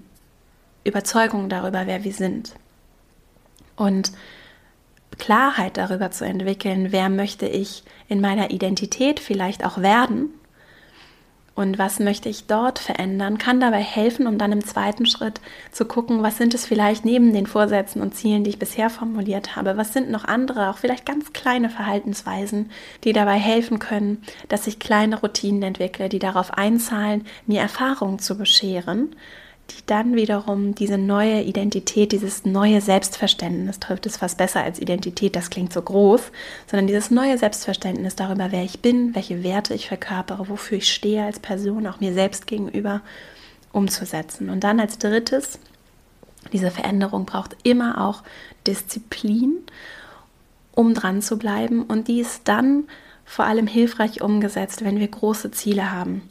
Überzeugung 0.84 1.50
darüber, 1.50 1.88
wer 1.88 2.04
wir 2.04 2.14
sind. 2.14 2.54
Und 3.76 4.12
Klarheit 5.18 5.78
darüber 5.78 6.12
zu 6.12 6.26
entwickeln, 6.26 6.92
wer 6.92 7.10
möchte 7.10 7.48
ich 7.48 7.84
in 8.08 8.22
meiner 8.22 8.52
Identität 8.52 9.20
vielleicht 9.20 9.66
auch 9.66 9.80
werden 9.80 10.34
und 11.56 11.78
was 11.78 12.00
möchte 12.00 12.30
ich 12.30 12.46
dort 12.46 12.80
verändern, 12.80 13.38
kann 13.38 13.60
dabei 13.60 13.82
helfen, 13.82 14.26
um 14.26 14.38
dann 14.38 14.52
im 14.52 14.66
zweiten 14.66 15.06
Schritt 15.06 15.40
zu 15.72 15.86
gucken, 15.86 16.24
was 16.24 16.38
sind 16.38 16.54
es 16.54 16.66
vielleicht 16.66 17.06
neben 17.06 17.32
den 17.32 17.46
Vorsätzen 17.46 18.02
und 18.02 18.16
Zielen, 18.16 18.44
die 18.44 18.52
ich 18.52 18.60
bisher 18.60 18.90
formuliert 18.90 19.56
habe, 19.56 19.78
was 19.78 19.94
sind 19.94 20.10
noch 20.10 20.26
andere, 20.26 20.70
auch 20.70 20.78
vielleicht 20.78 21.06
ganz 21.06 21.32
kleine 21.32 21.70
Verhaltensweisen, 21.70 22.72
die 23.04 23.14
dabei 23.14 23.38
helfen 23.38 23.78
können, 23.78 24.24
dass 24.50 24.66
ich 24.66 24.80
kleine 24.80 25.20
Routinen 25.20 25.62
entwickle, 25.62 26.10
die 26.10 26.20
darauf 26.20 26.52
einzahlen, 26.52 27.26
mir 27.46 27.62
Erfahrungen 27.62 28.20
zu 28.20 28.36
bescheren 28.38 29.16
die 29.74 29.86
dann 29.86 30.16
wiederum 30.16 30.76
diese 30.76 30.98
neue 30.98 31.42
Identität, 31.42 32.12
dieses 32.12 32.46
neue 32.46 32.82
Selbstverständnis 32.82 33.80
trifft 33.80 34.06
es 34.06 34.18
fast 34.18 34.38
besser 34.38 34.64
als 34.64 34.80
Identität, 34.80 35.36
das 35.36 35.50
klingt 35.50 35.74
so 35.74 35.82
groß, 35.82 36.32
sondern 36.68 36.88
dieses 36.88 37.12
neue 37.12 37.38
Selbstverständnis 37.38 38.16
darüber, 38.16 38.52
wer 38.52 38.64
ich 38.64 38.80
bin, 38.80 39.16
welche 39.16 39.44
Werte 39.44 39.74
ich 39.74 39.88
verkörpere, 39.88 40.50
wofür 40.50 40.78
ich 40.78 40.92
stehe 40.92 41.26
als 41.26 41.40
Person, 41.40 41.88
auch 41.88 42.00
mir 42.00 42.14
selbst 42.14 42.48
gegenüber, 42.48 43.02
umzusetzen. 43.72 44.50
Und 44.50 44.64
dann 44.64 44.80
als 44.80 45.00
drittes, 45.00 45.60
diese 46.52 46.72
Veränderung 46.72 47.26
braucht 47.26 47.58
immer 47.64 48.06
auch 48.06 48.24
Disziplin, 48.68 49.58
um 50.72 50.94
dran 50.94 51.22
zu 51.22 51.38
bleiben 51.38 51.84
und 51.84 52.08
dies 52.08 52.42
dann 52.44 52.86
vor 53.26 53.46
allem 53.46 53.68
hilfreich 53.68 54.22
umgesetzt, 54.22 54.84
wenn 54.84 55.00
wir 55.00 55.08
große 55.08 55.52
Ziele 55.52 55.92
haben. 55.92 56.22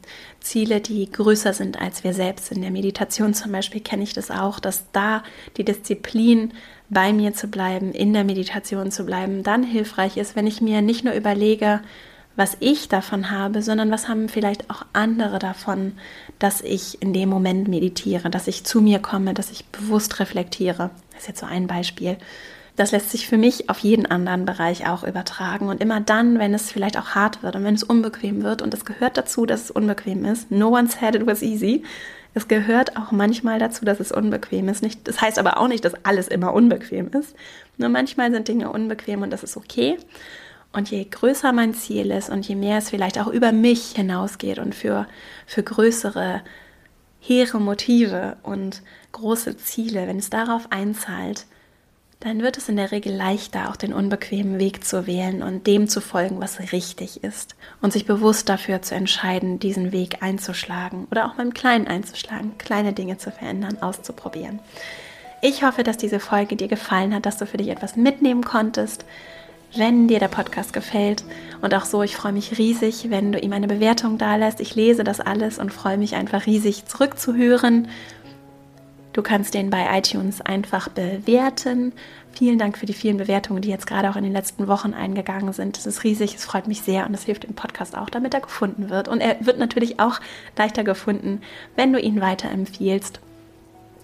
Ziele, 0.43 0.81
die 0.81 1.11
größer 1.11 1.53
sind 1.53 1.81
als 1.81 2.03
wir 2.03 2.13
selbst. 2.13 2.51
In 2.51 2.61
der 2.61 2.71
Meditation 2.71 3.33
zum 3.33 3.51
Beispiel 3.51 3.81
kenne 3.81 4.03
ich 4.03 4.13
das 4.13 4.29
auch, 4.29 4.59
dass 4.59 4.91
da 4.91 5.23
die 5.57 5.65
Disziplin 5.65 6.53
bei 6.89 7.13
mir 7.13 7.33
zu 7.33 7.47
bleiben, 7.47 7.91
in 7.91 8.13
der 8.13 8.23
Meditation 8.23 8.91
zu 8.91 9.05
bleiben, 9.05 9.43
dann 9.43 9.63
hilfreich 9.63 10.17
ist, 10.17 10.35
wenn 10.35 10.45
ich 10.45 10.61
mir 10.61 10.81
nicht 10.81 11.03
nur 11.03 11.13
überlege, 11.13 11.81
was 12.35 12.57
ich 12.59 12.87
davon 12.87 13.29
habe, 13.31 13.61
sondern 13.61 13.91
was 13.91 14.07
haben 14.07 14.27
vielleicht 14.27 14.69
auch 14.69 14.85
andere 14.93 15.39
davon, 15.39 15.93
dass 16.39 16.61
ich 16.61 17.01
in 17.01 17.13
dem 17.13 17.29
Moment 17.29 17.67
meditiere, 17.67 18.29
dass 18.29 18.47
ich 18.47 18.63
zu 18.63 18.81
mir 18.81 18.99
komme, 18.99 19.33
dass 19.33 19.51
ich 19.51 19.65
bewusst 19.65 20.19
reflektiere. 20.19 20.89
Das 21.11 21.21
ist 21.21 21.27
jetzt 21.27 21.39
so 21.41 21.45
ein 21.45 21.67
Beispiel. 21.67 22.17
Das 22.75 22.91
lässt 22.91 23.11
sich 23.11 23.27
für 23.27 23.37
mich 23.37 23.69
auf 23.69 23.79
jeden 23.79 24.07
anderen 24.07 24.45
Bereich 24.45 24.87
auch 24.87 25.03
übertragen. 25.03 25.69
Und 25.69 25.81
immer 25.81 26.01
dann, 26.01 26.39
wenn 26.39 26.53
es 26.53 26.71
vielleicht 26.71 26.97
auch 26.97 27.09
hart 27.09 27.43
wird 27.43 27.55
und 27.55 27.63
wenn 27.63 27.75
es 27.75 27.83
unbequem 27.83 28.43
wird, 28.43 28.61
und 28.61 28.73
es 28.73 28.85
gehört 28.85 29.17
dazu, 29.17 29.45
dass 29.45 29.65
es 29.65 29.71
unbequem 29.71 30.25
ist, 30.25 30.49
no 30.49 30.69
one 30.69 30.87
said 30.87 31.15
it 31.15 31.27
was 31.27 31.43
easy. 31.43 31.83
Es 32.33 32.47
gehört 32.47 32.97
auch 32.97 33.11
manchmal 33.11 33.59
dazu, 33.59 33.85
dass 33.85 33.99
es 33.99 34.11
unbequem 34.11 34.67
ist. 34.69 34.81
Nicht, 34.81 35.07
das 35.07 35.21
heißt 35.21 35.37
aber 35.37 35.57
auch 35.57 35.67
nicht, 35.67 35.85
dass 35.85 35.93
alles 36.03 36.27
immer 36.27 36.53
unbequem 36.53 37.09
ist. 37.09 37.35
Nur 37.77 37.89
manchmal 37.89 38.31
sind 38.31 38.47
Dinge 38.47 38.71
unbequem 38.71 39.21
und 39.21 39.29
das 39.29 39.43
ist 39.43 39.55
okay. 39.55 39.97
Und 40.71 40.89
je 40.89 41.05
größer 41.05 41.53
mein 41.53 41.75
Ziel 41.75 42.09
ist 42.09 42.31
und 42.31 42.47
je 42.47 42.55
mehr 42.55 42.79
es 42.79 42.89
vielleicht 42.89 43.19
auch 43.19 43.27
über 43.27 43.51
mich 43.51 43.91
hinausgeht 43.91 44.57
und 44.57 44.73
für, 44.73 45.07
für 45.45 45.61
größere, 45.61 46.41
hehre 47.19 47.61
Motive 47.61 48.37
und 48.41 48.81
große 49.11 49.55
Ziele, 49.57 50.07
wenn 50.07 50.17
es 50.17 50.31
darauf 50.31 50.71
einzahlt, 50.71 51.45
dann 52.23 52.41
wird 52.41 52.57
es 52.57 52.69
in 52.69 52.77
der 52.77 52.91
Regel 52.91 53.13
leichter, 53.13 53.69
auch 53.69 53.75
den 53.75 53.91
unbequemen 53.93 54.57
Weg 54.57 54.85
zu 54.85 55.07
wählen 55.07 55.43
und 55.43 55.67
dem 55.67 55.89
zu 55.89 55.99
folgen, 55.99 56.39
was 56.39 56.71
richtig 56.71 57.21
ist. 57.21 57.55
Und 57.81 57.91
sich 57.91 58.05
bewusst 58.05 58.47
dafür 58.47 58.81
zu 58.81 58.95
entscheiden, 58.95 59.59
diesen 59.59 59.91
Weg 59.91 60.23
einzuschlagen 60.23 61.05
oder 61.11 61.25
auch 61.25 61.35
beim 61.35 61.53
Kleinen 61.53 61.87
einzuschlagen, 61.87 62.57
kleine 62.57 62.93
Dinge 62.93 63.17
zu 63.17 63.29
verändern, 63.29 63.81
auszuprobieren. 63.81 64.59
Ich 65.41 65.65
hoffe, 65.65 65.83
dass 65.83 65.97
diese 65.97 66.21
Folge 66.21 66.55
dir 66.55 66.69
gefallen 66.69 67.13
hat, 67.13 67.25
dass 67.25 67.37
du 67.37 67.45
für 67.45 67.57
dich 67.57 67.67
etwas 67.67 67.97
mitnehmen 67.97 68.45
konntest. 68.45 69.03
wenn 69.75 70.07
dir 70.07 70.19
der 70.19 70.27
Podcast 70.27 70.73
gefällt. 70.73 71.23
Und 71.61 71.73
auch 71.73 71.85
so, 71.85 72.03
ich 72.03 72.15
freue 72.15 72.33
mich 72.33 72.57
riesig, 72.57 73.09
wenn 73.09 73.31
du 73.31 73.39
ihm 73.39 73.53
eine 73.53 73.67
Bewertung 73.67 74.17
da 74.17 74.35
lässt. 74.35 74.59
Ich 74.59 74.75
lese 74.75 75.03
das 75.03 75.19
alles 75.19 75.57
und 75.57 75.73
freue 75.73 75.97
mich 75.97 76.15
einfach 76.15 76.45
riesig 76.45 76.85
zurückzuhören. 76.85 77.87
Du 79.13 79.21
kannst 79.21 79.53
den 79.53 79.69
bei 79.69 79.85
iTunes 79.97 80.41
einfach 80.41 80.89
bewerten. 80.89 81.93
Vielen 82.31 82.57
Dank 82.57 82.79
für 82.79 82.87
die 82.87 82.93
vielen 82.93 83.17
Bewertungen, 83.17 83.61
die 83.61 83.69
jetzt 83.69 83.85
gerade 83.85 84.09
auch 84.09 84.15
in 84.15 84.23
den 84.23 84.33
letzten 84.33 84.67
Wochen 84.67 84.95
eingegangen 84.95 85.53
sind. 85.53 85.77
Das 85.77 85.85
ist 85.85 86.03
riesig, 86.03 86.33
es 86.33 86.45
freut 86.45 86.67
mich 86.67 86.81
sehr 86.81 87.05
und 87.05 87.13
es 87.13 87.23
hilft 87.23 87.43
dem 87.43 87.53
Podcast 87.53 87.95
auch, 87.95 88.09
damit 88.09 88.33
er 88.33 88.41
gefunden 88.41 88.89
wird. 88.89 89.07
Und 89.07 89.21
er 89.21 89.37
wird 89.45 89.59
natürlich 89.59 89.99
auch 89.99 90.19
leichter 90.57 90.83
gefunden, 90.83 91.41
wenn 91.75 91.93
du 91.93 91.99
ihn 91.99 92.21
weiterempfiehlst 92.21 93.19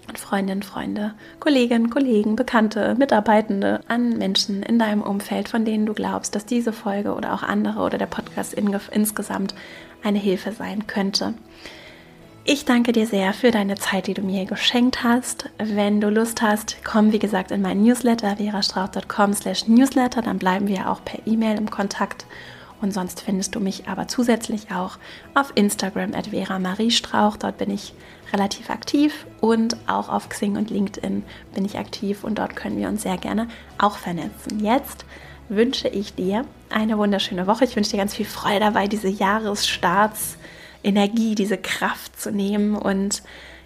an 0.06 0.14
Freundinnen, 0.14 0.62
Freunde, 0.62 1.14
Kolleginnen, 1.40 1.90
Kollegen, 1.90 2.36
Bekannte, 2.36 2.94
Mitarbeitende, 2.96 3.80
an 3.88 4.16
Menschen 4.16 4.62
in 4.62 4.78
deinem 4.78 5.02
Umfeld, 5.02 5.48
von 5.48 5.64
denen 5.64 5.86
du 5.86 5.94
glaubst, 5.94 6.36
dass 6.36 6.46
diese 6.46 6.72
Folge 6.72 7.14
oder 7.14 7.34
auch 7.34 7.42
andere 7.42 7.80
oder 7.80 7.98
der 7.98 8.06
Podcast 8.06 8.54
in, 8.54 8.76
insgesamt 8.92 9.56
eine 10.04 10.18
Hilfe 10.18 10.52
sein 10.52 10.86
könnte. 10.86 11.34
Ich 12.44 12.64
danke 12.64 12.92
dir 12.92 13.06
sehr 13.06 13.34
für 13.34 13.50
deine 13.50 13.76
Zeit, 13.76 14.06
die 14.06 14.14
du 14.14 14.22
mir 14.22 14.46
geschenkt 14.46 15.04
hast. 15.04 15.50
Wenn 15.58 16.00
du 16.00 16.08
Lust 16.08 16.40
hast, 16.40 16.78
komm 16.84 17.12
wie 17.12 17.18
gesagt 17.18 17.50
in 17.50 17.60
meinen 17.60 17.82
Newsletter 17.82 18.36
verastrauch.com 18.36 19.34
slash 19.34 19.68
newsletter, 19.68 20.22
dann 20.22 20.38
bleiben 20.38 20.66
wir 20.66 20.90
auch 20.90 21.04
per 21.04 21.20
E-Mail 21.26 21.58
im 21.58 21.70
Kontakt 21.70 22.24
und 22.80 22.94
sonst 22.94 23.20
findest 23.20 23.54
du 23.54 23.60
mich 23.60 23.88
aber 23.88 24.08
zusätzlich 24.08 24.72
auch 24.72 24.96
auf 25.34 25.52
Instagram 25.54 26.14
at 26.14 26.28
Vera 26.28 26.58
Marie 26.58 26.90
Strauch. 26.90 27.36
Dort 27.36 27.58
bin 27.58 27.70
ich 27.70 27.92
relativ 28.32 28.70
aktiv 28.70 29.26
und 29.42 29.76
auch 29.86 30.08
auf 30.08 30.30
Xing 30.30 30.56
und 30.56 30.70
LinkedIn 30.70 31.22
bin 31.54 31.64
ich 31.66 31.78
aktiv 31.78 32.24
und 32.24 32.38
dort 32.38 32.56
können 32.56 32.78
wir 32.78 32.88
uns 32.88 33.02
sehr 33.02 33.18
gerne 33.18 33.48
auch 33.76 33.98
vernetzen. 33.98 34.64
Jetzt 34.64 35.04
wünsche 35.50 35.88
ich 35.88 36.14
dir 36.14 36.46
eine 36.70 36.96
wunderschöne 36.96 37.46
Woche. 37.46 37.64
Ich 37.64 37.76
wünsche 37.76 37.90
dir 37.90 37.98
ganz 37.98 38.14
viel 38.14 38.26
Freude 38.26 38.60
dabei, 38.60 38.86
diese 38.86 39.08
Jahresstartsenergie, 40.82 41.34
diese 41.34 41.58
Kraft 41.58 42.20
zu 42.20 42.30
nehmen 42.30 42.76
und 42.76 43.22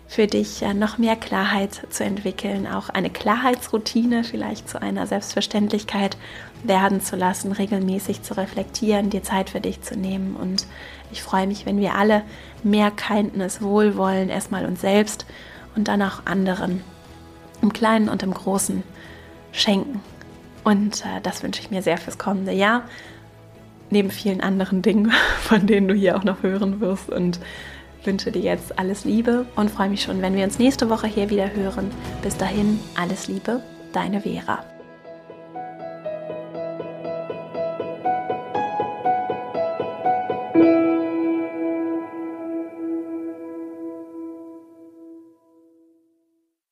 für 0.07 0.27
dich 0.27 0.62
noch 0.74 0.98
mehr 0.98 1.16
Klarheit 1.16 1.87
zu 1.88 2.05
entwickeln, 2.05 2.66
auch 2.66 2.90
eine 2.90 3.09
Klarheitsroutine 3.09 4.22
vielleicht 4.22 4.68
zu 4.68 4.81
einer 4.81 5.07
Selbstverständlichkeit 5.07 6.18
werden 6.62 7.00
zu 7.00 7.16
lassen, 7.16 7.53
regelmäßig 7.53 8.22
zu 8.22 8.37
reflektieren, 8.37 9.11
dir 9.11 9.22
Zeit 9.22 9.50
für 9.50 9.61
dich 9.61 9.81
zu 9.81 9.96
nehmen. 9.96 10.37
Und 10.37 10.66
ich 11.11 11.22
freue 11.22 11.46
mich, 11.46 11.64
wenn 11.64 11.81
wir 11.81 11.94
alle 11.94 12.22
mehr 12.62 12.90
Kindness, 12.90 13.62
Wohlwollen 13.62 14.29
erstmal 14.29 14.66
uns 14.66 14.83
selbst 14.83 15.24
und 15.74 15.88
dann 15.88 16.03
auch 16.03 16.27
anderen 16.27 16.85
im 17.62 17.72
Kleinen 17.72 18.11
und 18.11 18.22
im 18.22 18.35
Großen 18.35 18.83
schenken. 19.53 20.00
Und 20.64 21.05
äh, 21.05 21.20
das 21.22 21.42
wünsche 21.42 21.61
ich 21.61 21.70
mir 21.70 21.83
sehr 21.83 21.98
fürs 21.98 22.18
kommende 22.18 22.53
Jahr, 22.53 22.85
neben 23.90 24.10
vielen 24.10 24.40
anderen 24.40 24.82
Dingen, 24.82 25.12
von 25.40 25.66
denen 25.66 25.88
du 25.88 25.94
hier 25.94 26.16
auch 26.16 26.24
noch 26.24 26.42
hören 26.42 26.80
wirst. 26.80 27.10
Und 27.10 27.40
wünsche 28.04 28.30
dir 28.30 28.42
jetzt 28.42 28.78
alles 28.78 29.04
Liebe 29.04 29.46
und 29.56 29.70
freue 29.70 29.88
mich 29.88 30.02
schon, 30.02 30.20
wenn 30.20 30.36
wir 30.36 30.44
uns 30.44 30.58
nächste 30.58 30.90
Woche 30.90 31.06
hier 31.06 31.30
wieder 31.30 31.54
hören. 31.54 31.90
Bis 32.22 32.36
dahin, 32.36 32.78
alles 32.94 33.28
Liebe, 33.28 33.62
deine 33.92 34.20
Vera. 34.20 34.64